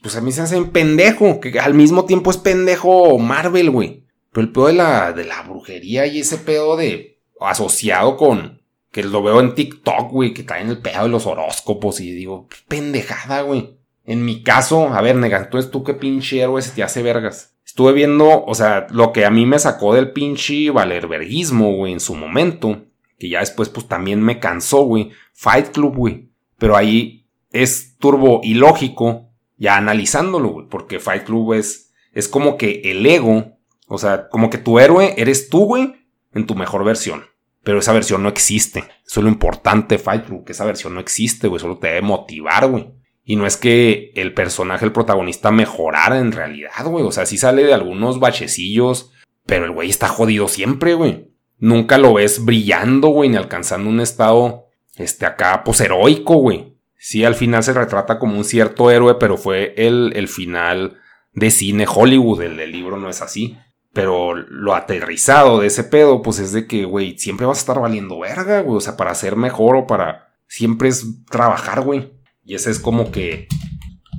Pues 0.05 0.17
a 0.17 0.21
mí 0.21 0.31
se 0.31 0.41
hace 0.41 0.55
un 0.55 0.69
pendejo, 0.69 1.39
que 1.39 1.59
al 1.59 1.73
mismo 1.73 2.05
tiempo 2.05 2.29
es 2.29 2.37
pendejo 2.37 3.17
Marvel, 3.17 3.71
güey. 3.71 4.03
Pero 4.31 4.45
el 4.45 4.51
pedo 4.51 4.67
de 4.67 4.73
la, 4.73 5.13
de 5.13 5.23
la 5.23 5.41
brujería 5.41 6.05
y 6.05 6.19
ese 6.19 6.37
pedo 6.37 6.77
de 6.77 7.17
asociado 7.41 8.15
con, 8.15 8.61
que 8.91 9.01
lo 9.01 9.23
veo 9.23 9.39
en 9.39 9.55
TikTok, 9.55 10.11
güey, 10.11 10.31
que 10.31 10.45
caen 10.45 10.69
el 10.69 10.77
pedo 10.77 11.01
de 11.01 11.09
los 11.09 11.25
horóscopos 11.25 12.01
y 12.01 12.11
digo, 12.11 12.47
pendejada, 12.67 13.41
güey. 13.41 13.79
En 14.03 14.23
mi 14.23 14.43
caso, 14.43 14.89
a 14.89 15.01
ver, 15.01 15.15
nega, 15.15 15.39
entonces 15.39 15.71
tú 15.71 15.83
qué 15.83 15.95
pinche 15.95 16.39
héroe 16.39 16.61
se 16.61 16.75
te 16.75 16.83
hace 16.83 17.01
vergas. 17.01 17.55
Estuve 17.65 17.91
viendo, 17.93 18.45
o 18.45 18.53
sea, 18.53 18.85
lo 18.91 19.11
que 19.11 19.25
a 19.25 19.31
mí 19.31 19.47
me 19.47 19.57
sacó 19.57 19.95
del 19.95 20.11
pinche 20.11 20.69
valerverguismo, 20.69 21.77
güey, 21.77 21.93
en 21.93 21.99
su 21.99 22.13
momento, 22.13 22.83
que 23.17 23.29
ya 23.29 23.39
después 23.39 23.69
pues 23.69 23.87
también 23.87 24.21
me 24.21 24.37
cansó, 24.39 24.83
güey. 24.83 25.09
Fight 25.33 25.69
Club, 25.69 25.95
güey. 25.95 26.29
Pero 26.59 26.77
ahí 26.77 27.25
es 27.51 27.97
turbo 27.97 28.41
ilógico, 28.43 29.31
ya 29.57 29.77
analizándolo, 29.77 30.49
güey, 30.49 30.67
porque 30.69 30.99
Fight 30.99 31.23
Club 31.23 31.53
es, 31.53 31.93
es 32.13 32.27
como 32.27 32.57
que 32.57 32.81
el 32.85 33.05
ego, 33.05 33.57
o 33.87 33.97
sea, 33.97 34.29
como 34.29 34.49
que 34.49 34.57
tu 34.57 34.79
héroe 34.79 35.13
eres 35.17 35.49
tú, 35.49 35.65
güey, 35.65 35.95
en 36.33 36.45
tu 36.45 36.55
mejor 36.55 36.83
versión. 36.83 37.25
Pero 37.63 37.79
esa 37.79 37.93
versión 37.93 38.21
no 38.21 38.29
existe. 38.29 38.79
Eso 39.05 39.19
es 39.19 39.23
lo 39.23 39.29
importante, 39.29 39.97
Fight 39.97 40.25
Club, 40.25 40.45
que 40.45 40.51
esa 40.51 40.65
versión 40.65 40.93
no 40.93 40.99
existe, 40.99 41.47
güey. 41.47 41.59
Solo 41.59 41.79
te 41.79 41.87
debe 41.87 42.01
motivar, 42.03 42.67
güey. 42.67 42.93
Y 43.23 43.37
no 43.37 43.47
es 43.47 43.57
que 43.57 44.11
el 44.15 44.35
personaje, 44.35 44.85
el 44.85 44.91
protagonista, 44.91 45.49
mejorara 45.49 46.19
en 46.19 46.31
realidad, 46.31 46.85
güey. 46.85 47.03
O 47.03 47.11
sea, 47.11 47.25
sí 47.25 47.39
sale 47.39 47.63
de 47.63 47.73
algunos 47.73 48.19
bachecillos, 48.19 49.11
pero 49.47 49.65
el 49.65 49.71
güey 49.71 49.89
está 49.89 50.07
jodido 50.07 50.47
siempre, 50.47 50.93
güey. 50.93 51.31
Nunca 51.57 51.97
lo 51.97 52.13
ves 52.13 52.45
brillando, 52.45 53.07
güey, 53.07 53.29
ni 53.29 53.37
alcanzando 53.37 53.89
un 53.89 53.99
estado, 53.99 54.65
este, 54.97 55.25
acá, 55.25 55.63
pues 55.65 55.81
heroico, 55.81 56.35
güey. 56.35 56.74
Sí, 56.97 57.23
al 57.23 57.35
final 57.35 57.63
se 57.63 57.73
retrata 57.73 58.19
como 58.19 58.37
un 58.37 58.45
cierto 58.45 58.89
héroe, 58.89 59.15
pero 59.19 59.37
fue 59.37 59.73
el, 59.77 60.13
el 60.15 60.27
final 60.27 60.97
de 61.33 61.51
cine 61.51 61.85
Hollywood. 61.87 62.41
El 62.41 62.57
del 62.57 62.71
libro 62.71 62.97
no 62.97 63.09
es 63.09 63.21
así. 63.21 63.57
Pero 63.93 64.35
lo 64.35 64.75
aterrizado 64.75 65.59
de 65.59 65.67
ese 65.67 65.85
pedo, 65.85 66.21
pues 66.21 66.39
es 66.39 66.51
de 66.51 66.67
que, 66.67 66.83
güey, 66.83 67.17
siempre 67.17 67.45
vas 67.45 67.59
a 67.59 67.61
estar 67.61 67.79
valiendo 67.79 68.19
verga, 68.19 68.61
güey. 68.61 68.77
O 68.77 68.81
sea, 68.81 68.97
para 68.97 69.15
ser 69.15 69.35
mejor 69.37 69.77
o 69.77 69.87
para. 69.87 70.35
Siempre 70.47 70.89
es 70.89 71.05
trabajar, 71.29 71.81
güey. 71.81 72.11
Y 72.43 72.55
ese 72.55 72.71
es 72.71 72.79
como 72.79 73.11
que. 73.11 73.47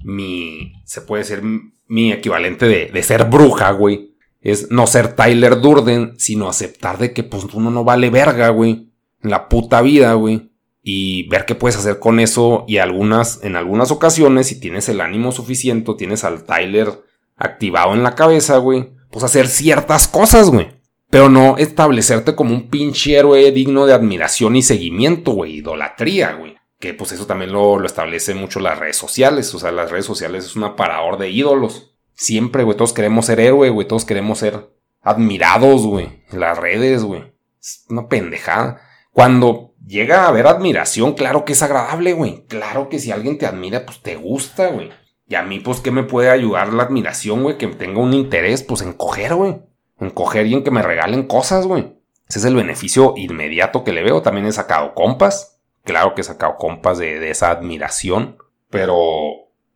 Mi. 0.02 0.72
Se 0.84 1.02
puede 1.02 1.24
ser 1.24 1.42
mi 1.88 2.10
equivalente 2.10 2.66
de, 2.66 2.86
de 2.86 3.02
ser 3.02 3.24
bruja, 3.24 3.70
güey. 3.72 4.14
Es 4.40 4.70
no 4.70 4.86
ser 4.86 5.14
Tyler 5.14 5.60
Durden, 5.60 6.14
sino 6.18 6.48
aceptar 6.48 6.96
de 6.96 7.12
que, 7.12 7.22
pues, 7.22 7.44
uno 7.52 7.70
no 7.70 7.84
vale 7.84 8.08
verga, 8.08 8.48
güey. 8.48 8.92
En 9.22 9.30
la 9.30 9.48
puta 9.50 9.82
vida, 9.82 10.14
güey. 10.14 10.52
Y 10.88 11.28
ver 11.28 11.46
qué 11.46 11.56
puedes 11.56 11.76
hacer 11.76 11.98
con 11.98 12.20
eso. 12.20 12.64
Y 12.68 12.78
algunas, 12.78 13.42
en 13.42 13.56
algunas 13.56 13.90
ocasiones, 13.90 14.46
si 14.46 14.60
tienes 14.60 14.88
el 14.88 15.00
ánimo 15.00 15.32
suficiente, 15.32 15.92
tienes 15.98 16.22
al 16.22 16.44
Tyler 16.44 16.92
activado 17.36 17.92
en 17.92 18.04
la 18.04 18.14
cabeza, 18.14 18.58
güey 18.58 18.96
pues 19.16 19.24
hacer 19.24 19.48
ciertas 19.48 20.08
cosas, 20.08 20.50
güey. 20.50 20.68
Pero 21.08 21.30
no 21.30 21.56
establecerte 21.56 22.34
como 22.34 22.54
un 22.54 22.68
pinche 22.68 23.16
héroe 23.16 23.50
digno 23.50 23.86
de 23.86 23.94
admiración 23.94 24.56
y 24.56 24.62
seguimiento, 24.62 25.32
güey. 25.32 25.54
Idolatría, 25.56 26.34
güey. 26.34 26.56
Que 26.78 26.92
pues 26.92 27.12
eso 27.12 27.26
también 27.26 27.52
lo, 27.52 27.78
lo 27.78 27.88
mucho 28.34 28.60
las 28.60 28.78
redes 28.78 28.96
sociales. 28.96 29.54
O 29.54 29.58
sea, 29.58 29.72
las 29.72 29.90
redes 29.90 30.04
sociales 30.04 30.44
es 30.44 30.54
un 30.54 30.64
aparador 30.64 31.16
de 31.16 31.30
ídolos. 31.30 31.96
Siempre, 32.12 32.64
güey. 32.64 32.76
Todos 32.76 32.92
queremos 32.92 33.24
ser 33.24 33.40
héroe, 33.40 33.70
güey. 33.70 33.88
Todos 33.88 34.04
queremos 34.04 34.38
ser 34.38 34.68
admirados, 35.00 35.86
güey. 35.86 36.22
Las 36.32 36.58
redes, 36.58 37.02
güey. 37.02 37.32
Es 37.58 37.86
una 37.88 38.08
pendejada. 38.08 38.82
Cuando 39.12 39.65
llega 39.86 40.24
a 40.24 40.28
haber 40.28 40.46
admiración, 40.46 41.14
claro 41.14 41.44
que 41.44 41.52
es 41.52 41.62
agradable, 41.62 42.12
güey. 42.12 42.44
Claro 42.48 42.88
que 42.88 42.98
si 42.98 43.12
alguien 43.12 43.38
te 43.38 43.46
admira, 43.46 43.86
pues 43.86 44.02
te 44.02 44.16
gusta, 44.16 44.68
güey. 44.68 44.90
Y 45.28 45.34
a 45.34 45.42
mí, 45.42 45.60
pues, 45.60 45.80
¿qué 45.80 45.90
me 45.90 46.04
puede 46.04 46.30
ayudar 46.30 46.72
la 46.72 46.84
admiración, 46.84 47.42
güey? 47.42 47.58
Que 47.58 47.66
tenga 47.68 48.00
un 48.00 48.14
interés, 48.14 48.62
pues, 48.62 48.82
en 48.82 48.92
coger, 48.92 49.34
güey. 49.34 49.60
En 49.98 50.10
coger 50.10 50.46
y 50.46 50.54
en 50.54 50.62
que 50.62 50.70
me 50.70 50.82
regalen 50.82 51.26
cosas, 51.26 51.66
güey. 51.66 51.96
Ese 52.28 52.38
es 52.40 52.44
el 52.44 52.54
beneficio 52.54 53.14
inmediato 53.16 53.82
que 53.82 53.92
le 53.92 54.02
veo. 54.02 54.22
También 54.22 54.46
he 54.46 54.52
sacado 54.52 54.94
compas. 54.94 55.60
Claro 55.84 56.14
que 56.14 56.20
he 56.20 56.24
sacado 56.24 56.56
compas 56.56 56.98
de, 56.98 57.28
esa 57.28 57.50
admiración. 57.50 58.36
Pero, 58.70 58.96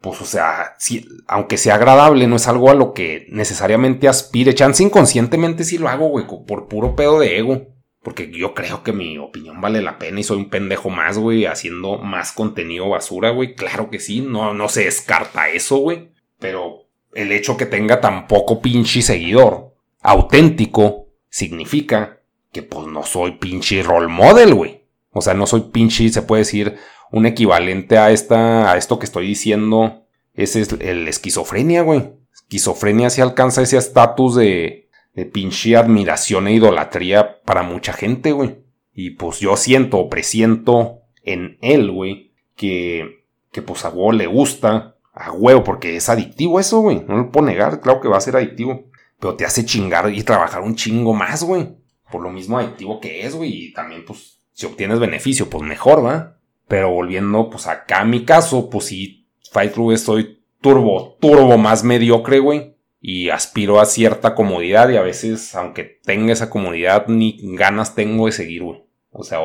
pues, 0.00 0.20
o 0.20 0.24
sea, 0.24 0.74
si, 0.78 1.06
aunque 1.26 1.56
sea 1.56 1.76
agradable, 1.76 2.28
no 2.28 2.36
es 2.36 2.46
algo 2.46 2.70
a 2.70 2.74
lo 2.74 2.92
que 2.92 3.26
necesariamente 3.30 4.08
aspire. 4.08 4.54
Chance 4.54 4.84
inconscientemente 4.84 5.64
sí 5.64 5.78
lo 5.78 5.88
hago, 5.88 6.08
güey, 6.08 6.26
por 6.26 6.68
puro 6.68 6.94
pedo 6.94 7.18
de 7.18 7.38
ego. 7.38 7.66
Porque 8.02 8.30
yo 8.30 8.54
creo 8.54 8.82
que 8.82 8.92
mi 8.92 9.18
opinión 9.18 9.60
vale 9.60 9.82
la 9.82 9.98
pena 9.98 10.20
y 10.20 10.22
soy 10.22 10.38
un 10.38 10.48
pendejo 10.48 10.88
más, 10.88 11.18
güey, 11.18 11.44
haciendo 11.44 11.98
más 11.98 12.32
contenido 12.32 12.88
basura, 12.88 13.30
güey. 13.30 13.54
Claro 13.54 13.90
que 13.90 14.00
sí, 14.00 14.20
no, 14.20 14.54
no 14.54 14.68
se 14.68 14.84
descarta 14.84 15.50
eso, 15.50 15.76
güey. 15.78 16.08
Pero 16.38 16.86
el 17.12 17.30
hecho 17.32 17.56
que 17.56 17.66
tenga 17.66 18.00
tan 18.00 18.26
poco 18.26 18.62
pinche 18.62 19.02
seguidor 19.02 19.74
auténtico 20.00 21.08
significa 21.28 22.20
que 22.52 22.62
pues 22.62 22.86
no 22.86 23.02
soy 23.04 23.32
pinche 23.32 23.82
role 23.82 24.08
model, 24.08 24.54
güey. 24.54 24.84
O 25.12 25.20
sea, 25.20 25.34
no 25.34 25.46
soy 25.46 25.62
pinche, 25.72 26.08
se 26.08 26.22
puede 26.22 26.42
decir, 26.42 26.76
un 27.10 27.26
equivalente 27.26 27.98
a 27.98 28.10
esta, 28.10 28.72
a 28.72 28.76
esto 28.76 28.98
que 28.98 29.06
estoy 29.06 29.26
diciendo. 29.26 30.06
Ese 30.34 30.60
es 30.60 30.72
el 30.80 31.06
esquizofrenia, 31.06 31.82
güey. 31.82 32.12
Esquizofrenia 32.32 33.10
si 33.10 33.20
alcanza 33.20 33.62
ese 33.62 33.76
estatus 33.76 34.36
de, 34.36 34.88
de 35.14 35.26
pinche 35.26 35.76
admiración 35.76 36.48
e 36.48 36.54
idolatría 36.54 37.29
para 37.50 37.64
mucha 37.64 37.92
gente, 37.92 38.30
güey. 38.30 38.58
Y 38.94 39.10
pues 39.10 39.40
yo 39.40 39.56
siento 39.56 39.98
o 39.98 40.08
presiento 40.08 41.00
en 41.24 41.58
él, 41.62 41.90
güey, 41.90 42.32
que, 42.54 43.24
que 43.50 43.60
pues 43.60 43.84
a 43.84 43.88
huevo 43.88 44.12
le 44.12 44.28
gusta, 44.28 44.94
a 45.12 45.32
huevo, 45.32 45.64
porque 45.64 45.96
es 45.96 46.08
adictivo 46.08 46.60
eso, 46.60 46.78
güey. 46.78 47.02
No 47.08 47.16
lo 47.16 47.32
puedo 47.32 47.46
negar, 47.46 47.80
claro 47.80 48.00
que 48.00 48.06
va 48.06 48.18
a 48.18 48.20
ser 48.20 48.36
adictivo. 48.36 48.84
Pero 49.18 49.34
te 49.34 49.44
hace 49.44 49.64
chingar 49.64 50.14
y 50.14 50.22
trabajar 50.22 50.62
un 50.62 50.76
chingo 50.76 51.12
más, 51.12 51.42
güey. 51.42 51.74
Por 52.12 52.22
lo 52.22 52.30
mismo 52.30 52.56
adictivo 52.56 53.00
que 53.00 53.26
es, 53.26 53.34
güey. 53.34 53.64
Y 53.64 53.72
también, 53.72 54.04
pues, 54.04 54.38
si 54.52 54.66
obtienes 54.66 55.00
beneficio, 55.00 55.50
pues 55.50 55.64
mejor, 55.64 56.06
¿va? 56.06 56.38
Pero 56.68 56.92
volviendo, 56.92 57.50
pues 57.50 57.66
acá 57.66 58.02
a 58.02 58.04
mi 58.04 58.24
caso, 58.24 58.70
pues 58.70 58.84
sí, 58.84 59.26
Fight 59.50 59.72
Club 59.72 59.90
estoy 59.90 60.44
turbo, 60.60 61.16
turbo 61.20 61.58
más 61.58 61.82
mediocre, 61.82 62.38
güey 62.38 62.76
y 63.00 63.30
aspiro 63.30 63.80
a 63.80 63.86
cierta 63.86 64.34
comodidad 64.34 64.90
y 64.90 64.96
a 64.96 65.02
veces, 65.02 65.54
aunque 65.54 65.84
tenga 65.84 66.32
esa 66.32 66.50
comodidad, 66.50 67.06
ni 67.08 67.38
ganas 67.56 67.94
tengo 67.94 68.26
de 68.26 68.32
seguir, 68.32 68.62
güey. 68.62 68.84
O 69.10 69.24
sea, 69.24 69.38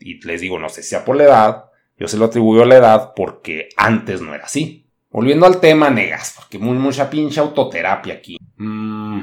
y 0.00 0.24
les 0.26 0.40
digo, 0.40 0.58
no 0.58 0.68
sé 0.68 0.82
sea 0.82 1.04
por 1.04 1.16
la 1.16 1.24
edad, 1.24 1.64
yo 1.98 2.08
se 2.08 2.16
lo 2.16 2.24
atribuyo 2.24 2.62
a 2.62 2.66
la 2.66 2.76
edad 2.76 3.12
porque 3.14 3.68
antes 3.76 4.20
no 4.20 4.34
era 4.34 4.44
así. 4.44 4.86
Volviendo 5.10 5.46
al 5.46 5.60
tema, 5.60 5.90
negas, 5.90 6.34
porque 6.36 6.58
muy, 6.58 6.76
mucha 6.76 7.08
pinche 7.08 7.40
autoterapia 7.40 8.14
aquí. 8.14 8.38
Mm, 8.56 9.20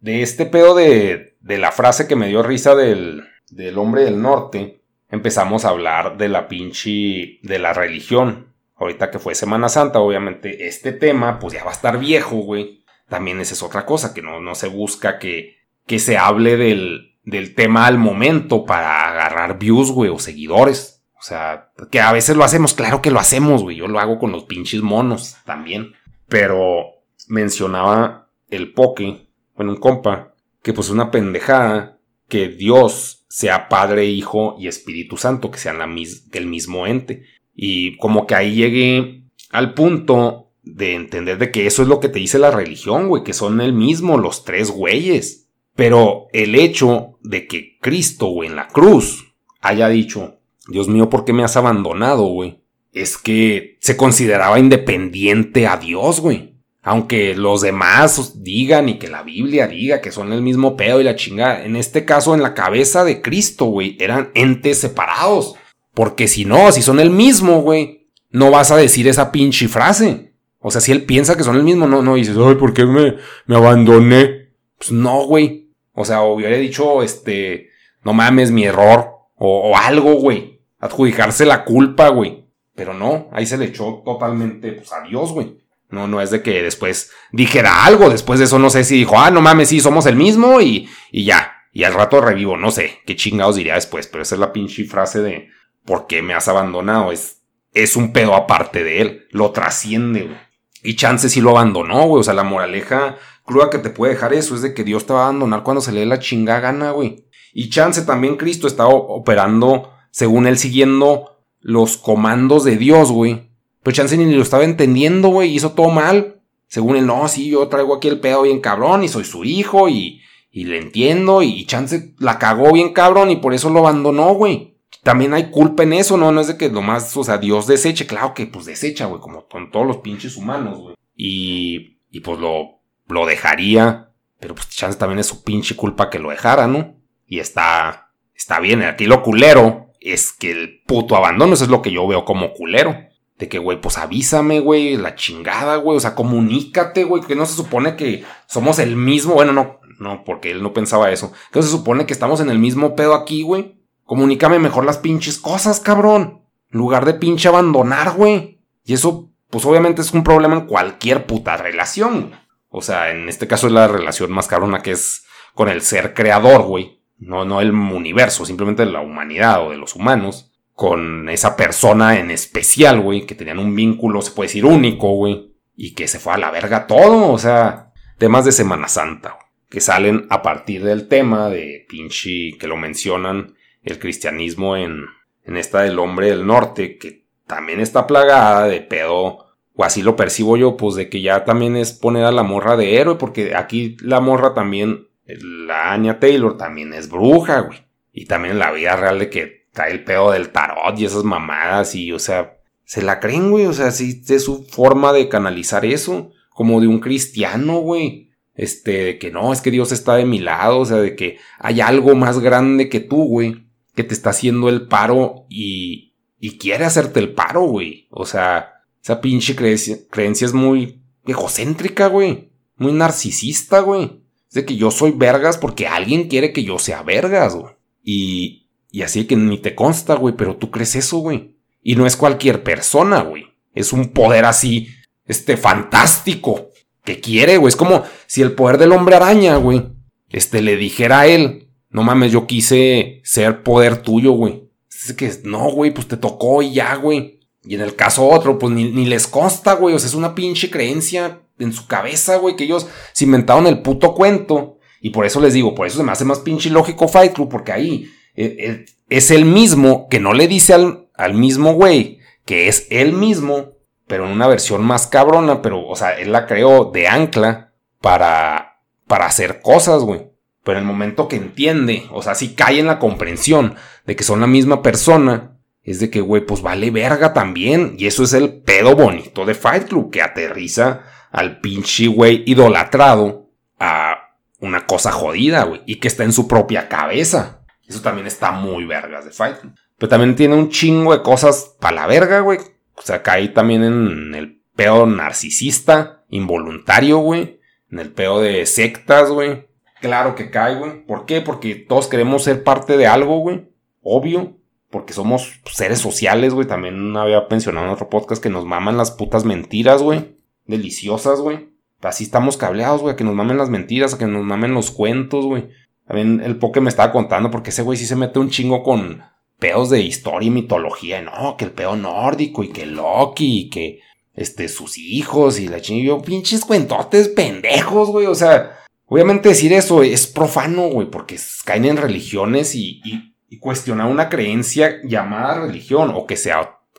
de 0.00 0.22
este 0.22 0.46
pedo 0.46 0.74
de, 0.74 1.36
de 1.40 1.58
la 1.58 1.72
frase 1.72 2.06
que 2.06 2.16
me 2.16 2.28
dio 2.28 2.42
risa 2.42 2.74
del, 2.74 3.24
del 3.50 3.78
hombre 3.78 4.04
del 4.04 4.20
norte, 4.20 4.82
empezamos 5.08 5.64
a 5.64 5.70
hablar 5.70 6.16
de 6.18 6.28
la 6.28 6.48
pinche, 6.48 7.38
de 7.42 7.58
la 7.58 7.72
religión 7.72 8.51
ahorita 8.82 9.10
que 9.10 9.18
fue 9.18 9.34
Semana 9.34 9.68
Santa, 9.68 10.00
obviamente 10.00 10.66
este 10.66 10.92
tema 10.92 11.38
pues 11.38 11.54
ya 11.54 11.64
va 11.64 11.70
a 11.70 11.74
estar 11.74 11.98
viejo, 11.98 12.36
güey. 12.36 12.84
También 13.08 13.40
esa 13.40 13.54
es 13.54 13.62
otra 13.62 13.86
cosa, 13.86 14.14
que 14.14 14.22
no, 14.22 14.40
no 14.40 14.54
se 14.54 14.68
busca 14.68 15.18
que, 15.18 15.56
que 15.86 15.98
se 15.98 16.18
hable 16.18 16.56
del, 16.56 17.18
del 17.24 17.54
tema 17.54 17.86
al 17.86 17.98
momento 17.98 18.64
para 18.64 19.10
agarrar 19.10 19.58
views, 19.58 19.90
güey, 19.90 20.10
o 20.10 20.18
seguidores. 20.18 21.04
O 21.18 21.22
sea, 21.22 21.70
que 21.90 22.00
a 22.00 22.12
veces 22.12 22.36
lo 22.36 22.44
hacemos, 22.44 22.74
claro 22.74 23.00
que 23.00 23.10
lo 23.10 23.20
hacemos, 23.20 23.62
güey. 23.62 23.76
Yo 23.76 23.86
lo 23.86 24.00
hago 24.00 24.18
con 24.18 24.32
los 24.32 24.44
pinches 24.44 24.82
monos 24.82 25.36
también. 25.44 25.92
Pero 26.28 26.86
mencionaba 27.28 28.28
el 28.48 28.72
poke, 28.72 29.28
bueno, 29.54 29.72
un 29.72 29.78
compa, 29.78 30.34
que 30.62 30.72
pues 30.72 30.90
una 30.90 31.10
pendejada 31.10 31.98
que 32.28 32.48
Dios 32.48 33.24
sea 33.28 33.68
Padre, 33.68 34.06
Hijo 34.06 34.56
y 34.58 34.66
Espíritu 34.66 35.16
Santo, 35.16 35.50
que 35.50 35.58
sean 35.58 35.78
la 35.78 35.84
el 35.84 36.46
mismo 36.46 36.86
ente. 36.86 37.24
Y 37.54 37.96
como 37.98 38.26
que 38.26 38.34
ahí 38.34 38.54
llegué 38.54 39.24
al 39.50 39.74
punto 39.74 40.50
de 40.62 40.94
entender 40.94 41.38
de 41.38 41.50
que 41.50 41.66
eso 41.66 41.82
es 41.82 41.88
lo 41.88 42.00
que 42.00 42.08
te 42.08 42.18
dice 42.18 42.38
la 42.38 42.50
religión, 42.50 43.08
güey, 43.08 43.24
que 43.24 43.32
son 43.32 43.60
el 43.60 43.72
mismo 43.72 44.16
los 44.16 44.44
tres 44.44 44.70
güeyes. 44.70 45.48
Pero 45.74 46.28
el 46.32 46.54
hecho 46.54 47.18
de 47.22 47.46
que 47.46 47.78
Cristo, 47.80 48.26
güey, 48.26 48.48
en 48.48 48.56
la 48.56 48.68
cruz 48.68 49.34
haya 49.60 49.88
dicho, 49.88 50.38
Dios 50.68 50.88
mío, 50.88 51.08
¿por 51.08 51.24
qué 51.24 51.32
me 51.32 51.44
has 51.44 51.56
abandonado, 51.56 52.24
güey? 52.26 52.60
Es 52.92 53.16
que 53.16 53.78
se 53.80 53.96
consideraba 53.96 54.58
independiente 54.58 55.66
a 55.66 55.76
Dios, 55.76 56.20
güey. 56.20 56.52
Aunque 56.84 57.34
los 57.36 57.60
demás 57.60 58.42
digan 58.42 58.88
y 58.88 58.98
que 58.98 59.08
la 59.08 59.22
Biblia 59.22 59.68
diga 59.68 60.00
que 60.00 60.10
son 60.10 60.32
el 60.32 60.42
mismo 60.42 60.76
pedo 60.76 61.00
y 61.00 61.04
la 61.04 61.14
chingada. 61.14 61.64
En 61.64 61.76
este 61.76 62.04
caso, 62.04 62.34
en 62.34 62.42
la 62.42 62.54
cabeza 62.54 63.04
de 63.04 63.22
Cristo, 63.22 63.66
güey, 63.66 63.96
eran 64.00 64.30
entes 64.34 64.78
separados. 64.78 65.54
Porque 65.94 66.28
si 66.28 66.44
no, 66.44 66.72
si 66.72 66.82
son 66.82 67.00
el 67.00 67.10
mismo, 67.10 67.60
güey, 67.60 68.08
no 68.30 68.50
vas 68.50 68.70
a 68.70 68.76
decir 68.76 69.06
esa 69.08 69.30
pinche 69.30 69.68
frase. 69.68 70.32
O 70.58 70.70
sea, 70.70 70.80
si 70.80 70.92
él 70.92 71.04
piensa 71.04 71.36
que 71.36 71.44
son 71.44 71.56
el 71.56 71.64
mismo, 71.64 71.86
no, 71.86 72.02
no, 72.02 72.14
dices, 72.14 72.36
ay, 72.38 72.54
¿por 72.54 72.72
qué 72.72 72.86
me, 72.86 73.16
me 73.46 73.56
abandoné? 73.56 74.52
Pues 74.78 74.92
no, 74.92 75.24
güey. 75.26 75.70
O 75.92 76.04
sea, 76.04 76.22
hubiera 76.22 76.56
dicho, 76.56 77.02
este, 77.02 77.70
no 78.04 78.12
mames, 78.12 78.50
mi 78.50 78.64
error. 78.64 79.10
O, 79.36 79.76
algo, 79.76 80.14
güey. 80.14 80.60
Adjudicarse 80.78 81.44
la 81.44 81.64
culpa, 81.64 82.08
güey. 82.08 82.46
Pero 82.74 82.94
no, 82.94 83.28
ahí 83.32 83.44
se 83.44 83.58
le 83.58 83.66
echó 83.66 84.02
totalmente, 84.04 84.72
pues, 84.72 84.92
a 84.92 85.02
Dios, 85.02 85.32
güey. 85.32 85.58
No, 85.90 86.06
no 86.06 86.22
es 86.22 86.30
de 86.30 86.42
que 86.42 86.62
después 86.62 87.10
dijera 87.32 87.84
algo. 87.84 88.08
Después 88.08 88.38
de 88.38 88.46
eso, 88.46 88.58
no 88.58 88.70
sé 88.70 88.84
si 88.84 88.96
dijo, 88.96 89.18
ah, 89.18 89.30
no 89.30 89.42
mames, 89.42 89.68
sí, 89.68 89.80
somos 89.80 90.06
el 90.06 90.16
mismo 90.16 90.60
y, 90.60 90.88
y 91.10 91.24
ya. 91.24 91.52
Y 91.72 91.84
al 91.84 91.92
rato 91.92 92.20
revivo, 92.20 92.56
no 92.56 92.70
sé 92.70 93.00
qué 93.04 93.16
chingados 93.16 93.56
diría 93.56 93.74
después. 93.74 94.06
Pero 94.06 94.22
esa 94.22 94.36
es 94.36 94.40
la 94.40 94.52
pinche 94.52 94.84
frase 94.84 95.20
de, 95.20 95.48
¿por 95.84 96.06
qué 96.06 96.22
me 96.22 96.34
has 96.34 96.48
abandonado? 96.48 97.12
Es, 97.12 97.42
es 97.72 97.96
un 97.96 98.12
pedo 98.12 98.34
aparte 98.34 98.84
de 98.84 99.00
él. 99.00 99.26
Lo 99.30 99.50
trasciende, 99.50 100.22
güey. 100.22 100.36
Y 100.82 100.96
chance 100.96 101.28
sí 101.28 101.40
lo 101.40 101.50
abandonó, 101.50 102.06
güey. 102.06 102.20
O 102.20 102.24
sea, 102.24 102.34
la 102.34 102.42
moraleja 102.42 103.16
cruda 103.44 103.70
que 103.70 103.78
te 103.78 103.90
puede 103.90 104.14
dejar 104.14 104.32
eso 104.32 104.54
es 104.54 104.62
de 104.62 104.74
que 104.74 104.84
Dios 104.84 105.06
te 105.06 105.12
va 105.12 105.20
a 105.20 105.24
abandonar 105.24 105.62
cuando 105.62 105.80
se 105.80 105.92
le 105.92 106.00
dé 106.00 106.06
la 106.06 106.18
chinga 106.18 106.60
gana, 106.60 106.90
güey. 106.90 107.26
Y 107.52 107.70
chance 107.70 108.02
también 108.02 108.36
Cristo 108.36 108.66
está 108.66 108.86
operando, 108.86 109.92
según 110.10 110.46
él, 110.46 110.58
siguiendo 110.58 111.44
los 111.60 111.96
comandos 111.96 112.64
de 112.64 112.76
Dios, 112.76 113.12
güey. 113.12 113.50
Pero 113.82 113.94
chance 113.94 114.16
ni 114.16 114.32
lo 114.32 114.42
estaba 114.42 114.64
entendiendo, 114.64 115.28
güey. 115.28 115.54
Hizo 115.54 115.72
todo 115.72 115.90
mal. 115.90 116.40
Según 116.66 116.96
él, 116.96 117.06
no, 117.06 117.28
sí, 117.28 117.50
yo 117.50 117.68
traigo 117.68 117.94
aquí 117.94 118.08
el 118.08 118.20
pedo 118.20 118.42
bien 118.42 118.60
cabrón 118.60 119.04
y 119.04 119.08
soy 119.08 119.24
su 119.24 119.44
hijo 119.44 119.88
y, 119.88 120.22
y 120.50 120.64
le 120.64 120.78
entiendo. 120.78 121.42
Y 121.42 121.66
chance 121.66 122.14
la 122.18 122.38
cagó 122.38 122.72
bien 122.72 122.92
cabrón 122.92 123.30
y 123.30 123.36
por 123.36 123.54
eso 123.54 123.70
lo 123.70 123.80
abandonó, 123.80 124.34
güey. 124.34 124.71
También 125.02 125.34
hay 125.34 125.50
culpa 125.50 125.82
en 125.82 125.94
eso, 125.94 126.16
¿no? 126.16 126.30
No 126.30 126.40
es 126.40 126.46
de 126.46 126.56
que 126.56 126.70
nomás, 126.70 127.16
o 127.16 127.24
sea, 127.24 127.38
Dios 127.38 127.66
deseche. 127.66 128.06
Claro 128.06 128.34
que 128.34 128.46
pues 128.46 128.66
desecha, 128.66 129.06
güey, 129.06 129.20
como 129.20 129.48
con 129.48 129.70
todos 129.70 129.86
los 129.86 129.98
pinches 129.98 130.36
humanos, 130.36 130.78
güey. 130.78 130.94
Y, 131.16 131.98
y 132.10 132.20
pues 132.20 132.38
lo, 132.38 132.80
lo 133.08 133.26
dejaría. 133.26 134.10
Pero 134.38 134.54
pues 134.54 134.68
chance 134.70 134.98
también 134.98 135.18
es 135.18 135.26
su 135.26 135.42
pinche 135.42 135.76
culpa 135.76 136.08
que 136.08 136.18
lo 136.20 136.30
dejara, 136.30 136.68
¿no? 136.68 136.96
Y 137.26 137.40
está, 137.40 138.12
está 138.34 138.60
bien. 138.60 138.82
Aquí 138.82 139.06
lo 139.06 139.22
culero 139.22 139.90
es 140.00 140.32
que 140.32 140.52
el 140.52 140.82
puto 140.86 141.16
abandono, 141.16 141.54
eso 141.54 141.64
es 141.64 141.70
lo 141.70 141.82
que 141.82 141.90
yo 141.90 142.06
veo 142.06 142.24
como 142.24 142.52
culero. 142.52 142.96
De 143.38 143.48
que, 143.48 143.58
güey, 143.58 143.80
pues 143.80 143.98
avísame, 143.98 144.60
güey, 144.60 144.96
la 144.96 145.16
chingada, 145.16 145.76
güey. 145.76 145.96
O 145.96 146.00
sea, 146.00 146.14
comunícate, 146.14 147.02
güey, 147.02 147.22
que 147.22 147.34
no 147.34 147.46
se 147.46 147.56
supone 147.56 147.96
que 147.96 148.24
somos 148.46 148.78
el 148.78 148.94
mismo. 148.94 149.34
Bueno, 149.34 149.52
no, 149.52 149.80
no, 149.98 150.22
porque 150.24 150.52
él 150.52 150.62
no 150.62 150.72
pensaba 150.72 151.10
eso. 151.10 151.32
Que 151.52 151.58
no 151.58 151.62
se 151.64 151.70
supone 151.70 152.06
que 152.06 152.12
estamos 152.12 152.40
en 152.40 152.50
el 152.50 152.60
mismo 152.60 152.94
pedo 152.94 153.14
aquí, 153.14 153.42
güey. 153.42 153.81
Comunícame 154.04 154.58
mejor 154.58 154.84
las 154.84 154.98
pinches 154.98 155.38
cosas, 155.38 155.80
cabrón. 155.80 156.42
En 156.70 156.78
lugar 156.78 157.04
de 157.04 157.14
pinche 157.14 157.48
abandonar, 157.48 158.12
güey. 158.12 158.60
Y 158.84 158.94
eso, 158.94 159.30
pues 159.50 159.64
obviamente 159.64 160.02
es 160.02 160.12
un 160.12 160.24
problema 160.24 160.54
en 160.54 160.66
cualquier 160.66 161.26
puta 161.26 161.56
relación. 161.56 162.32
O 162.68 162.82
sea, 162.82 163.10
en 163.10 163.28
este 163.28 163.46
caso 163.46 163.66
es 163.66 163.72
la 163.72 163.86
relación 163.86 164.32
más 164.32 164.48
cabrona 164.48 164.82
que 164.82 164.92
es 164.92 165.24
con 165.54 165.68
el 165.68 165.82
ser 165.82 166.14
creador, 166.14 166.62
güey. 166.62 167.00
No, 167.18 167.44
no 167.44 167.60
el 167.60 167.70
universo, 167.70 168.44
simplemente 168.44 168.84
la 168.86 169.00
humanidad 169.00 169.66
o 169.66 169.70
de 169.70 169.76
los 169.76 169.94
humanos. 169.94 170.50
Con 170.74 171.28
esa 171.28 171.54
persona 171.54 172.18
en 172.18 172.30
especial, 172.30 173.00
güey, 173.00 173.26
que 173.26 173.34
tenían 173.34 173.58
un 173.58 173.74
vínculo, 173.76 174.22
se 174.22 174.32
puede 174.32 174.48
decir, 174.48 174.64
único, 174.64 175.14
güey. 175.14 175.52
Y 175.76 175.94
que 175.94 176.08
se 176.08 176.18
fue 176.18 176.32
a 176.32 176.38
la 176.38 176.50
verga 176.50 176.86
todo, 176.86 177.30
o 177.30 177.38
sea, 177.38 177.92
temas 178.18 178.44
de 178.44 178.52
Semana 178.52 178.88
Santa, 178.88 179.38
que 179.68 179.80
salen 179.80 180.26
a 180.30 180.42
partir 180.42 180.82
del 180.82 181.08
tema 181.08 181.48
de 181.48 181.86
pinche, 181.88 182.56
que 182.58 182.66
lo 182.66 182.76
mencionan 182.76 183.54
el 183.82 183.98
cristianismo 183.98 184.76
en, 184.76 185.06
en 185.44 185.56
esta 185.56 185.82
del 185.82 185.98
hombre 185.98 186.28
del 186.28 186.46
norte, 186.46 186.98
que 186.98 187.24
también 187.46 187.80
está 187.80 188.06
plagada 188.06 188.66
de 188.66 188.80
pedo, 188.80 189.46
o 189.74 189.84
así 189.84 190.02
lo 190.02 190.16
percibo 190.16 190.56
yo, 190.56 190.76
pues 190.76 190.94
de 190.94 191.08
que 191.08 191.20
ya 191.20 191.44
también 191.44 191.76
es 191.76 191.92
poner 191.92 192.24
a 192.24 192.32
la 192.32 192.42
morra 192.42 192.76
de 192.76 192.96
héroe, 192.96 193.16
porque 193.16 193.54
aquí 193.54 193.96
la 194.00 194.20
morra 194.20 194.54
también, 194.54 195.08
la 195.26 195.92
Anya 195.92 196.20
Taylor 196.20 196.56
también 196.56 196.94
es 196.94 197.08
bruja, 197.08 197.60
güey. 197.60 197.78
Y 198.12 198.26
también 198.26 198.58
la 198.58 198.70
vida 198.72 198.96
real 198.96 199.18
de 199.18 199.30
que 199.30 199.66
trae 199.72 199.92
el 199.92 200.04
pedo 200.04 200.32
del 200.32 200.50
tarot 200.50 200.98
y 200.98 201.06
esas 201.06 201.24
mamadas, 201.24 201.94
y 201.94 202.12
o 202.12 202.18
sea, 202.18 202.58
se 202.84 203.02
la 203.02 203.20
creen, 203.20 203.50
güey, 203.50 203.66
o 203.66 203.72
sea, 203.72 203.90
sí 203.90 204.22
es 204.28 204.44
su 204.44 204.64
forma 204.64 205.12
de 205.12 205.28
canalizar 205.28 205.84
eso, 205.84 206.30
como 206.50 206.80
de 206.80 206.86
un 206.86 207.00
cristiano, 207.00 207.80
güey. 207.80 208.30
Este, 208.54 209.04
de 209.04 209.18
que 209.18 209.30
no, 209.30 209.50
es 209.54 209.62
que 209.62 209.70
Dios 209.70 209.92
está 209.92 210.14
de 210.16 210.26
mi 210.26 210.38
lado, 210.38 210.80
o 210.80 210.84
sea, 210.84 210.98
de 210.98 211.16
que 211.16 211.38
hay 211.58 211.80
algo 211.80 212.14
más 212.14 212.38
grande 212.38 212.90
que 212.90 213.00
tú, 213.00 213.24
güey 213.24 213.62
que 213.94 214.04
te 214.04 214.14
está 214.14 214.30
haciendo 214.30 214.68
el 214.68 214.86
paro 214.88 215.46
y, 215.48 216.14
y 216.38 216.58
quiere 216.58 216.84
hacerte 216.84 217.20
el 217.20 217.34
paro, 217.34 217.62
güey. 217.62 218.08
O 218.10 218.26
sea, 218.26 218.84
esa 219.02 219.20
pinche 219.20 219.54
creencia, 219.54 219.98
creencia 220.10 220.46
es 220.46 220.54
muy 220.54 221.02
egocéntrica, 221.26 222.06
güey. 222.06 222.52
Muy 222.76 222.92
narcisista, 222.92 223.80
güey. 223.80 224.22
Es 224.48 224.54
de 224.54 224.64
que 224.64 224.76
yo 224.76 224.90
soy 224.90 225.12
vergas 225.12 225.58
porque 225.58 225.86
alguien 225.86 226.28
quiere 226.28 226.52
que 226.52 226.64
yo 226.64 226.78
sea 226.78 227.02
vergas, 227.02 227.54
güey. 227.54 227.74
Y, 228.02 228.68
y 228.90 229.02
así 229.02 229.24
que 229.24 229.36
ni 229.36 229.58
te 229.58 229.74
consta, 229.74 230.14
güey, 230.14 230.34
pero 230.36 230.56
tú 230.56 230.70
crees 230.70 230.96
eso, 230.96 231.18
güey. 231.18 231.56
Y 231.82 231.96
no 231.96 232.06
es 232.06 232.16
cualquier 232.16 232.62
persona, 232.62 233.22
güey. 233.22 233.44
Es 233.74 233.92
un 233.92 234.08
poder 234.08 234.44
así, 234.44 234.88
este, 235.26 235.56
fantástico. 235.56 236.70
Que 237.04 237.20
quiere, 237.20 237.56
güey. 237.56 237.68
Es 237.68 237.76
como 237.76 238.04
si 238.26 238.42
el 238.42 238.52
poder 238.52 238.78
del 238.78 238.92
hombre 238.92 239.16
araña, 239.16 239.56
güey, 239.56 239.82
este, 240.30 240.62
le 240.62 240.76
dijera 240.76 241.20
a 241.20 241.26
él, 241.26 241.68
no 241.92 242.02
mames, 242.02 242.32
yo 242.32 242.46
quise 242.46 243.20
ser 243.24 243.62
poder 243.62 243.98
tuyo, 243.98 244.32
güey. 244.32 244.68
Es 244.88 245.12
que, 245.12 245.30
no, 245.44 245.70
güey, 245.70 245.92
pues 245.92 246.08
te 246.08 246.16
tocó 246.16 246.62
y 246.62 246.72
ya, 246.72 246.94
güey. 246.96 247.40
Y 247.64 247.74
en 247.74 247.80
el 247.80 247.94
caso 247.94 248.26
otro, 248.26 248.58
pues 248.58 248.72
ni, 248.72 249.04
les 249.04 249.26
consta, 249.26 249.74
güey. 249.74 249.94
O 249.94 249.98
sea, 249.98 250.08
es 250.08 250.14
una 250.14 250.34
pinche 250.34 250.70
creencia 250.70 251.42
en 251.58 251.72
su 251.72 251.86
cabeza, 251.86 252.36
güey, 252.36 252.56
que 252.56 252.64
ellos 252.64 252.86
se 253.12 253.24
inventaron 253.24 253.66
el 253.66 253.82
puto 253.82 254.14
cuento. 254.14 254.78
Y 255.00 255.10
por 255.10 255.26
eso 255.26 255.40
les 255.40 255.54
digo, 255.54 255.74
por 255.74 255.86
eso 255.86 255.98
se 255.98 256.02
me 256.04 256.12
hace 256.12 256.24
más 256.24 256.40
pinche 256.40 256.70
lógico 256.70 257.08
Fight 257.08 257.32
Club, 257.32 257.48
porque 257.48 257.72
ahí 257.72 258.10
eh, 258.34 258.56
eh, 258.58 258.84
es 259.08 259.30
el 259.30 259.44
mismo 259.44 260.08
que 260.08 260.20
no 260.20 260.32
le 260.32 260.48
dice 260.48 260.74
al, 260.74 261.08
al 261.14 261.34
mismo 261.34 261.74
güey 261.74 262.20
que 262.44 262.68
es 262.68 262.86
él 262.90 263.12
mismo, 263.12 263.72
pero 264.06 264.26
en 264.26 264.32
una 264.32 264.48
versión 264.48 264.82
más 264.82 265.06
cabrona, 265.06 265.62
pero, 265.62 265.86
o 265.86 265.96
sea, 265.96 266.18
él 266.18 266.32
la 266.32 266.46
creó 266.46 266.86
de 266.86 267.08
ancla 267.08 267.72
para, 268.00 268.80
para 269.06 269.26
hacer 269.26 269.60
cosas, 269.60 270.02
güey. 270.02 270.31
Pero 270.64 270.78
en 270.78 270.84
el 270.84 270.88
momento 270.88 271.28
que 271.28 271.36
entiende, 271.36 272.06
o 272.12 272.22
sea, 272.22 272.34
si 272.34 272.54
cae 272.54 272.78
en 272.78 272.86
la 272.86 272.98
comprensión 272.98 273.74
de 274.06 274.14
que 274.14 274.24
son 274.24 274.40
la 274.40 274.46
misma 274.46 274.80
persona, 274.82 275.58
es 275.82 275.98
de 275.98 276.10
que, 276.10 276.20
güey, 276.20 276.46
pues 276.46 276.62
vale 276.62 276.90
verga 276.90 277.32
también. 277.32 277.96
Y 277.98 278.06
eso 278.06 278.22
es 278.22 278.32
el 278.32 278.62
pedo 278.62 278.94
bonito 278.94 279.44
de 279.44 279.54
Fight 279.54 279.88
Club, 279.88 280.12
que 280.12 280.22
aterriza 280.22 281.02
al 281.32 281.60
pinche 281.60 282.06
güey 282.06 282.44
idolatrado 282.46 283.50
a 283.80 284.36
una 284.60 284.86
cosa 284.86 285.10
jodida, 285.10 285.64
güey, 285.64 285.82
y 285.86 285.96
que 285.96 286.06
está 286.06 286.22
en 286.22 286.32
su 286.32 286.46
propia 286.46 286.88
cabeza. 286.88 287.64
Eso 287.88 288.00
también 288.00 288.28
está 288.28 288.52
muy 288.52 288.84
vergas 288.84 289.24
de 289.24 289.32
Fight 289.32 289.58
Club. 289.58 289.74
Pero 289.98 290.10
también 290.10 290.36
tiene 290.36 290.54
un 290.54 290.68
chingo 290.68 291.12
de 291.12 291.22
cosas 291.22 291.74
para 291.80 291.96
la 291.96 292.06
verga, 292.06 292.40
güey. 292.40 292.58
O 292.94 293.02
sea, 293.02 293.22
cae 293.22 293.48
también 293.48 293.82
en 293.82 294.34
el 294.36 294.62
pedo 294.76 295.06
narcisista, 295.06 296.22
involuntario, 296.28 297.18
güey. 297.18 297.60
En 297.90 297.98
el 297.98 298.12
pedo 298.12 298.40
de 298.40 298.64
sectas, 298.66 299.30
güey 299.30 299.71
Claro 300.02 300.34
que 300.34 300.50
cae, 300.50 300.74
güey. 300.74 301.06
¿Por 301.06 301.26
qué? 301.26 301.40
Porque 301.40 301.76
todos 301.76 302.08
queremos 302.08 302.42
ser 302.42 302.64
parte 302.64 302.96
de 302.96 303.06
algo, 303.06 303.38
güey. 303.38 303.68
Obvio. 304.02 304.56
Porque 304.90 305.12
somos 305.12 305.60
seres 305.70 306.00
sociales, 306.00 306.52
güey. 306.52 306.66
También 306.66 307.16
había 307.16 307.46
mencionado 307.48 307.86
en 307.86 307.92
otro 307.92 308.10
podcast 308.10 308.42
que 308.42 308.50
nos 308.50 308.66
maman 308.66 308.96
las 308.96 309.12
putas 309.12 309.44
mentiras, 309.44 310.02
güey. 310.02 310.36
Deliciosas, 310.66 311.40
güey. 311.40 311.68
Así 312.00 312.24
estamos 312.24 312.56
cableados, 312.56 313.00
güey. 313.00 313.14
Que 313.14 313.22
nos 313.22 313.36
mamen 313.36 313.56
las 313.56 313.70
mentiras, 313.70 314.16
que 314.16 314.26
nos 314.26 314.42
mamen 314.42 314.74
los 314.74 314.90
cuentos, 314.90 315.46
güey. 315.46 315.68
También 316.04 316.42
el 316.44 316.58
poke 316.58 316.80
me 316.80 316.90
estaba 316.90 317.12
contando 317.12 317.52
porque 317.52 317.70
ese 317.70 317.82
güey 317.82 317.96
sí 317.96 318.04
se 318.04 318.16
mete 318.16 318.40
un 318.40 318.50
chingo 318.50 318.82
con 318.82 319.22
pedos 319.60 319.88
de 319.88 320.00
historia 320.00 320.48
y 320.48 320.50
mitología. 320.50 321.22
No, 321.22 321.56
que 321.56 321.66
el 321.66 321.70
pedo 321.70 321.94
nórdico 321.94 322.64
y 322.64 322.70
que 322.70 322.86
Loki 322.86 323.60
y 323.60 323.70
que 323.70 324.00
este, 324.34 324.66
sus 324.66 324.98
hijos 324.98 325.60
y 325.60 325.68
la 325.68 325.80
chingada. 325.80 326.20
Pinches 326.20 326.64
cuentotes 326.64 327.28
pendejos, 327.28 328.10
güey. 328.10 328.26
O 328.26 328.34
sea, 328.34 328.81
Obviamente 329.12 329.50
decir 329.50 329.74
eso 329.74 330.02
es 330.02 330.26
profano, 330.26 330.88
güey, 330.88 331.10
porque 331.10 331.38
caen 331.66 331.84
en 331.84 331.98
religiones 331.98 332.74
y, 332.74 333.02
y, 333.46 333.58
cuestionar 333.58 334.10
una 334.10 334.30
creencia 334.30 335.02
llamada 335.04 335.66
religión 335.66 336.12
o 336.14 336.26
que 336.26 336.38
se 336.38 336.50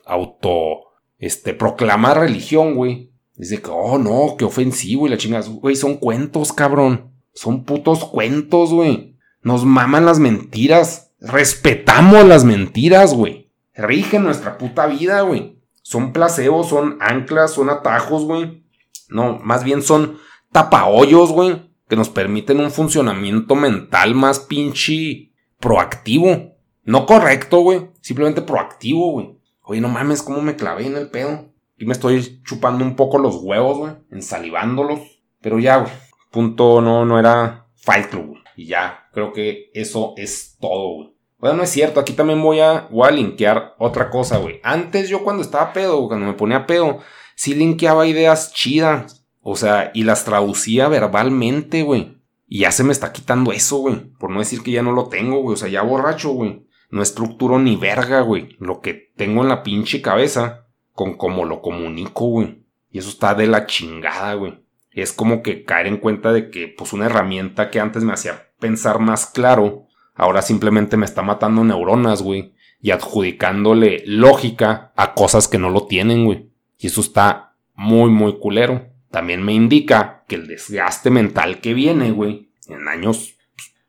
auto, 0.06 0.92
este, 1.18 1.54
proclama 1.54 2.14
religión, 2.14 2.76
güey. 2.76 3.10
Dice 3.34 3.60
que, 3.60 3.68
oh, 3.68 3.98
no, 3.98 4.36
qué 4.38 4.44
ofensivo 4.44 5.08
y 5.08 5.10
la 5.10 5.16
chingada, 5.16 5.44
güey, 5.48 5.74
son 5.74 5.96
cuentos, 5.96 6.52
cabrón. 6.52 7.10
Son 7.32 7.64
putos 7.64 8.04
cuentos, 8.04 8.72
güey. 8.72 9.16
Nos 9.42 9.64
maman 9.64 10.06
las 10.06 10.20
mentiras. 10.20 11.10
Respetamos 11.18 12.24
las 12.26 12.44
mentiras, 12.44 13.12
güey. 13.12 13.50
Rigen 13.74 14.22
nuestra 14.22 14.56
puta 14.56 14.86
vida, 14.86 15.22
güey. 15.22 15.58
Son 15.82 16.12
placebos, 16.12 16.68
son 16.68 16.96
anclas, 17.00 17.54
son 17.54 17.70
atajos, 17.70 18.24
güey. 18.24 18.64
No, 19.08 19.40
más 19.40 19.64
bien 19.64 19.82
son 19.82 20.18
tapahoyos, 20.52 21.32
güey 21.32 21.73
que 21.88 21.96
nos 21.96 22.08
permiten 22.08 22.60
un 22.60 22.70
funcionamiento 22.70 23.54
mental 23.54 24.14
más 24.14 24.40
pinche 24.40 25.32
proactivo. 25.60 26.56
No 26.82 27.06
correcto, 27.06 27.60
güey. 27.60 27.90
Simplemente 28.00 28.42
proactivo, 28.42 29.12
güey. 29.12 29.38
Oye, 29.62 29.80
no 29.80 29.88
mames, 29.88 30.22
cómo 30.22 30.42
me 30.42 30.56
clavé 30.56 30.86
en 30.86 30.96
el 30.96 31.10
pedo. 31.10 31.52
Y 31.76 31.86
me 31.86 31.92
estoy 31.92 32.42
chupando 32.44 32.84
un 32.84 32.96
poco 32.96 33.18
los 33.18 33.36
huevos, 33.36 33.78
güey, 33.78 33.92
ensalivándolos. 34.10 35.00
Pero 35.40 35.58
ya, 35.58 35.78
güey. 35.78 35.92
Punto 36.30 36.80
no, 36.80 37.04
no 37.04 37.18
era 37.18 37.66
Fight 37.76 38.08
Club, 38.08 38.26
güey. 38.26 38.42
Y 38.56 38.66
ya, 38.66 39.08
creo 39.12 39.32
que 39.32 39.70
eso 39.74 40.14
es 40.16 40.56
todo, 40.60 40.94
güey. 40.94 41.14
Bueno, 41.38 41.58
no 41.58 41.62
es 41.64 41.70
cierto, 41.70 42.00
aquí 42.00 42.12
también 42.14 42.40
voy 42.40 42.60
a, 42.60 42.88
voy 42.90 43.08
a 43.08 43.10
linkear 43.10 43.74
otra 43.78 44.08
cosa, 44.08 44.38
güey. 44.38 44.60
Antes 44.62 45.08
yo 45.08 45.24
cuando 45.24 45.42
estaba 45.42 45.72
pedo, 45.72 46.08
cuando 46.08 46.26
me 46.26 46.32
ponía 46.32 46.66
pedo, 46.66 47.00
sí 47.34 47.54
linkeaba 47.54 48.06
ideas 48.06 48.52
chidas. 48.52 49.23
O 49.46 49.56
sea, 49.56 49.90
y 49.92 50.04
las 50.04 50.24
traducía 50.24 50.88
verbalmente, 50.88 51.82
güey. 51.82 52.16
Y 52.48 52.60
ya 52.60 52.72
se 52.72 52.82
me 52.82 52.92
está 52.92 53.12
quitando 53.12 53.52
eso, 53.52 53.76
güey. 53.76 53.96
Por 54.18 54.30
no 54.30 54.38
decir 54.38 54.62
que 54.62 54.70
ya 54.70 54.82
no 54.82 54.92
lo 54.92 55.08
tengo, 55.08 55.42
güey. 55.42 55.52
O 55.52 55.56
sea, 55.56 55.68
ya 55.68 55.82
borracho, 55.82 56.30
güey. 56.30 56.66
No 56.88 57.02
estructuro 57.02 57.58
ni 57.58 57.76
verga, 57.76 58.22
güey. 58.22 58.56
Lo 58.58 58.80
que 58.80 59.12
tengo 59.16 59.42
en 59.42 59.50
la 59.50 59.62
pinche 59.62 60.00
cabeza 60.00 60.66
con 60.92 61.18
cómo 61.18 61.44
lo 61.44 61.60
comunico, 61.60 62.24
güey. 62.24 62.64
Y 62.90 63.00
eso 63.00 63.10
está 63.10 63.34
de 63.34 63.46
la 63.46 63.66
chingada, 63.66 64.32
güey. 64.32 64.64
Es 64.92 65.12
como 65.12 65.42
que 65.42 65.64
caer 65.64 65.88
en 65.88 65.98
cuenta 65.98 66.32
de 66.32 66.48
que, 66.50 66.68
pues, 66.68 66.94
una 66.94 67.04
herramienta 67.04 67.70
que 67.70 67.80
antes 67.80 68.02
me 68.02 68.14
hacía 68.14 68.48
pensar 68.60 68.98
más 68.98 69.26
claro, 69.26 69.88
ahora 70.14 70.40
simplemente 70.40 70.96
me 70.96 71.04
está 71.04 71.20
matando 71.20 71.64
neuronas, 71.64 72.22
güey. 72.22 72.54
Y 72.80 72.92
adjudicándole 72.92 74.04
lógica 74.06 74.94
a 74.96 75.12
cosas 75.12 75.48
que 75.48 75.58
no 75.58 75.68
lo 75.68 75.86
tienen, 75.86 76.24
güey. 76.24 76.50
Y 76.78 76.86
eso 76.86 77.02
está 77.02 77.56
muy, 77.74 78.08
muy 78.08 78.38
culero. 78.38 78.93
También 79.14 79.44
me 79.44 79.52
indica 79.52 80.24
que 80.26 80.34
el 80.34 80.48
desgaste 80.48 81.08
mental 81.08 81.60
que 81.60 81.72
viene, 81.72 82.10
güey, 82.10 82.48
en 82.66 82.88
años 82.88 83.36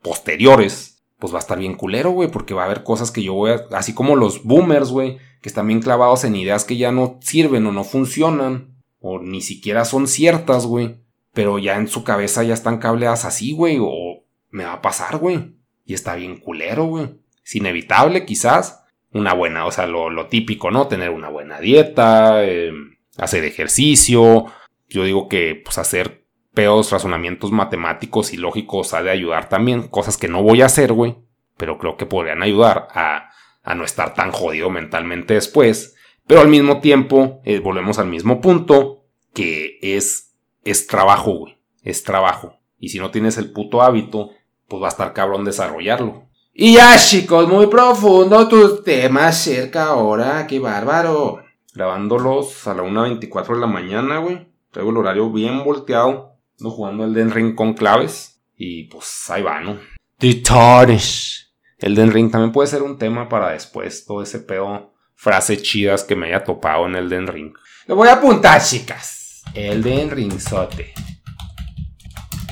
posteriores, 0.00 1.02
pues 1.18 1.32
va 1.32 1.38
a 1.38 1.40
estar 1.40 1.58
bien 1.58 1.74
culero, 1.74 2.10
güey, 2.12 2.30
porque 2.30 2.54
va 2.54 2.62
a 2.62 2.66
haber 2.66 2.84
cosas 2.84 3.10
que 3.10 3.24
yo 3.24 3.34
voy 3.34 3.50
a, 3.50 3.66
así 3.72 3.92
como 3.92 4.14
los 4.14 4.44
boomers, 4.44 4.90
güey, 4.90 5.18
que 5.42 5.48
están 5.48 5.66
bien 5.66 5.82
clavados 5.82 6.22
en 6.22 6.36
ideas 6.36 6.64
que 6.64 6.76
ya 6.76 6.92
no 6.92 7.18
sirven 7.22 7.66
o 7.66 7.72
no 7.72 7.82
funcionan, 7.82 8.76
o 9.00 9.18
ni 9.18 9.40
siquiera 9.40 9.84
son 9.84 10.06
ciertas, 10.06 10.64
güey, 10.64 10.94
pero 11.32 11.58
ya 11.58 11.74
en 11.74 11.88
su 11.88 12.04
cabeza 12.04 12.44
ya 12.44 12.54
están 12.54 12.78
cableadas 12.78 13.24
así, 13.24 13.50
güey, 13.50 13.78
o 13.80 14.22
me 14.50 14.62
va 14.62 14.74
a 14.74 14.80
pasar, 14.80 15.16
güey, 15.16 15.56
y 15.84 15.94
está 15.94 16.14
bien 16.14 16.36
culero, 16.36 16.84
güey. 16.84 17.18
Es 17.44 17.56
inevitable, 17.56 18.26
quizás, 18.26 18.84
una 19.10 19.34
buena, 19.34 19.66
o 19.66 19.72
sea, 19.72 19.88
lo, 19.88 20.26
típico, 20.28 20.70
¿no? 20.70 20.86
Tener 20.86 21.10
una 21.10 21.30
buena 21.30 21.58
dieta, 21.58 22.44
em, 22.44 22.94
hacer 23.18 23.42
ejercicio. 23.42 24.46
Yo 24.88 25.04
digo 25.04 25.28
que, 25.28 25.60
pues, 25.64 25.78
hacer 25.78 26.26
peos 26.54 26.90
razonamientos 26.90 27.52
matemáticos 27.52 28.32
y 28.32 28.38
lógicos 28.38 28.94
ha 28.94 29.02
de 29.02 29.10
ayudar 29.10 29.48
también, 29.48 29.88
cosas 29.88 30.16
que 30.16 30.28
no 30.28 30.42
voy 30.42 30.62
a 30.62 30.66
hacer, 30.66 30.92
güey, 30.92 31.16
pero 31.56 31.78
creo 31.78 31.96
que 31.96 32.06
podrían 32.06 32.42
ayudar 32.42 32.88
a, 32.92 33.30
a 33.62 33.74
no 33.74 33.84
estar 33.84 34.14
tan 34.14 34.32
jodido 34.32 34.70
mentalmente 34.70 35.34
después. 35.34 35.96
Pero 36.26 36.40
al 36.40 36.48
mismo 36.48 36.80
tiempo, 36.80 37.40
eh, 37.44 37.60
volvemos 37.60 37.98
al 37.98 38.06
mismo 38.06 38.40
punto, 38.40 39.04
que 39.34 39.78
es, 39.82 40.34
es 40.64 40.86
trabajo, 40.86 41.32
güey, 41.32 41.58
es 41.82 42.02
trabajo. 42.02 42.58
Y 42.78 42.88
si 42.88 42.98
no 42.98 43.10
tienes 43.10 43.38
el 43.38 43.52
puto 43.52 43.82
hábito, 43.82 44.30
pues 44.66 44.82
va 44.82 44.86
a 44.86 44.90
estar 44.90 45.12
cabrón 45.12 45.44
desarrollarlo. 45.44 46.26
Y 46.52 46.74
ya, 46.74 46.96
chicos, 46.96 47.46
muy 47.48 47.66
profundo 47.66 48.48
tus 48.48 48.82
temas 48.82 49.36
cerca 49.36 49.86
ahora, 49.86 50.46
qué 50.46 50.58
bárbaro. 50.58 51.44
Grabándolos 51.74 52.66
a 52.66 52.74
la 52.74 52.82
1.24 52.82 53.54
de 53.54 53.60
la 53.60 53.66
mañana, 53.66 54.18
güey. 54.18 54.48
Traigo 54.70 54.90
el 54.90 54.96
horario 54.96 55.30
bien 55.30 55.64
volteado. 55.64 56.38
No 56.58 56.70
jugando 56.70 57.04
el 57.04 57.14
Den 57.14 57.30
Ring 57.30 57.54
con 57.54 57.74
claves. 57.74 58.42
Y 58.56 58.84
pues 58.84 59.28
ahí 59.30 59.42
va, 59.42 59.60
¿no? 59.60 59.78
Titanes. 60.18 61.54
El 61.78 61.94
Den 61.94 62.12
Ring 62.12 62.30
también 62.30 62.52
puede 62.52 62.68
ser 62.68 62.82
un 62.82 62.98
tema 62.98 63.28
para 63.28 63.50
después. 63.50 64.04
Todo 64.04 64.22
ese 64.22 64.40
pedo. 64.40 64.94
Frases 65.14 65.62
chidas 65.62 66.04
que 66.04 66.14
me 66.14 66.26
haya 66.26 66.44
topado 66.44 66.86
en 66.86 66.94
el 66.96 67.08
Den 67.08 67.26
Ring. 67.26 67.54
Lo 67.86 67.96
voy 67.96 68.08
a 68.08 68.14
apuntar, 68.14 68.62
chicas. 68.62 69.42
El 69.54 69.82
Den 69.82 70.10
Ring 70.10 70.38
sote. 70.38 70.92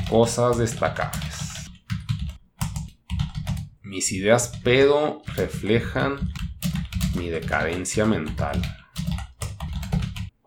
Cosas 0.09 0.59
destacables. 0.59 1.35
Mis 3.83 4.13
ideas 4.13 4.49
pedo 4.63 5.23
reflejan 5.37 6.33
mi 7.15 7.29
decadencia 7.29 8.05
mental. 8.05 8.61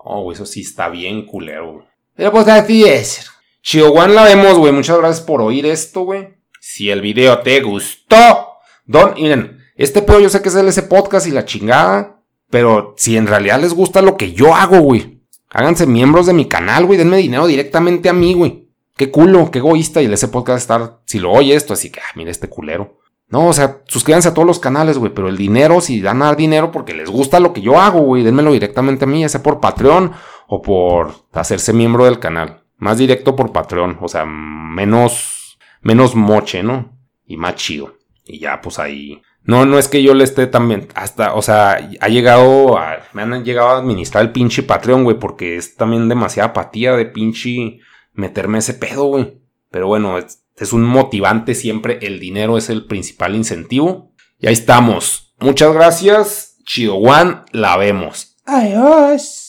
Oh, 0.10 0.32
eso 0.32 0.46
sí 0.46 0.62
está 0.62 0.88
bien 0.88 1.26
culero, 1.26 1.86
Pero 2.16 2.32
pues 2.32 2.48
así 2.48 2.86
es. 2.86 3.30
Chihuahua 3.62 4.08
la 4.08 4.24
vemos, 4.24 4.58
güey. 4.58 4.72
Muchas 4.72 4.98
gracias 4.98 5.20
por 5.20 5.42
oír 5.42 5.66
esto, 5.66 6.04
güey. 6.04 6.30
Si 6.62 6.90
el 6.90 7.02
video 7.02 7.40
te 7.40 7.62
gustó, 7.62 8.54
don, 8.86 9.16
miren, 9.16 9.60
este 9.76 10.02
pedo 10.02 10.22
yo 10.22 10.30
sé 10.30 10.42
que 10.42 10.48
es 10.48 10.56
el 10.56 10.70
ese 10.70 10.84
podcast 10.84 11.28
y 11.28 11.32
la 11.32 11.44
chingada. 11.44 12.22
Pero 12.50 12.94
si 12.96 13.18
en 13.18 13.28
realidad 13.28 13.60
les 13.60 13.74
gusta 13.74 14.02
lo 14.02 14.16
que 14.16 14.32
yo 14.32 14.56
hago, 14.56 14.80
güey. 14.80 15.24
Háganse 15.50 15.86
miembros 15.86 16.26
de 16.26 16.34
mi 16.34 16.48
canal, 16.48 16.86
güey. 16.86 16.98
Denme 16.98 17.18
dinero 17.18 17.46
directamente 17.46 18.08
a 18.08 18.14
mí, 18.14 18.34
güey. 18.34 18.70
Qué 18.96 19.12
culo, 19.12 19.52
qué 19.52 19.60
egoísta. 19.60 20.02
Y 20.02 20.06
el 20.06 20.14
ese 20.14 20.30
podcast 20.30 20.62
estar, 20.62 21.02
si 21.04 21.20
lo 21.20 21.34
oye 21.34 21.54
esto, 21.54 21.74
así 21.74 21.90
que, 21.90 22.00
ah, 22.00 22.14
mira 22.16 22.32
este 22.32 22.48
culero. 22.48 22.97
No, 23.30 23.48
o 23.48 23.54
sea, 23.54 23.82
suscríbanse 23.88 24.30
a 24.30 24.34
todos 24.34 24.48
los 24.48 24.60
canales, 24.60 24.98
güey, 24.98 25.14
pero 25.14 25.28
el 25.28 25.36
dinero, 25.36 25.82
si 25.82 26.02
dan 26.02 26.22
a 26.22 26.34
dinero 26.34 26.72
porque 26.72 26.94
les 26.94 27.10
gusta 27.10 27.42
lo 27.42 27.52
que 27.52 27.62
yo 27.62 27.78
hago, 27.80 28.00
güey, 28.00 28.24
denmelo 28.24 28.54
directamente 28.54 29.04
a 29.04 29.08
mí, 29.08 29.22
ya 29.22 29.30
sea 29.30 29.44
por 29.44 29.60
Patreon 29.60 30.14
o 30.48 30.62
por 30.62 31.14
hacerse 31.34 31.74
miembro 31.74 32.06
del 32.06 32.20
canal. 32.20 32.64
Más 32.78 32.98
directo 32.98 33.36
por 33.36 33.52
Patreon, 33.52 33.98
o 34.02 34.08
sea, 34.08 34.26
menos, 34.26 35.60
menos 35.82 36.16
moche, 36.16 36.64
¿no? 36.64 36.98
Y 37.26 37.36
más 37.36 37.56
chido. 37.56 37.96
Y 38.26 38.40
ya, 38.40 38.62
pues 38.62 38.80
ahí. 38.80 39.22
No, 39.44 39.66
no 39.66 39.78
es 39.78 39.90
que 39.90 40.04
yo 40.04 40.14
le 40.14 40.24
esté 40.24 40.48
también, 40.48 40.88
hasta, 40.94 41.34
o 41.34 41.42
sea, 41.42 41.90
ha 42.00 42.08
llegado 42.10 42.78
a, 42.78 43.00
me 43.14 43.24
han 43.24 43.44
llegado 43.44 43.70
a 43.70 43.78
administrar 43.78 44.24
el 44.24 44.32
pinche 44.32 44.64
Patreon, 44.64 45.04
güey, 45.04 45.20
porque 45.20 45.58
es 45.58 45.76
también 45.76 46.08
demasiada 46.08 46.50
apatía 46.50 46.96
de 46.96 47.06
pinche 47.06 47.80
meterme 48.14 48.60
ese 48.60 48.74
pedo, 48.74 49.06
güey. 49.06 49.42
Pero 49.70 49.88
bueno, 49.88 50.18
es, 50.18 50.44
es 50.64 50.74
un 50.74 50.84
motivante 50.84 51.56
siempre, 51.56 52.00
el 52.02 52.20
dinero 52.20 52.58
es 52.58 52.70
el 52.70 52.86
principal 52.86 53.36
incentivo. 53.36 54.14
Y 54.40 54.48
ahí 54.48 54.54
estamos. 54.54 55.36
Muchas 55.40 55.74
gracias. 55.74 56.58
Chido 56.66 56.96
One, 56.96 57.42
la 57.52 57.78
vemos. 57.78 58.36
Adiós. 58.46 59.47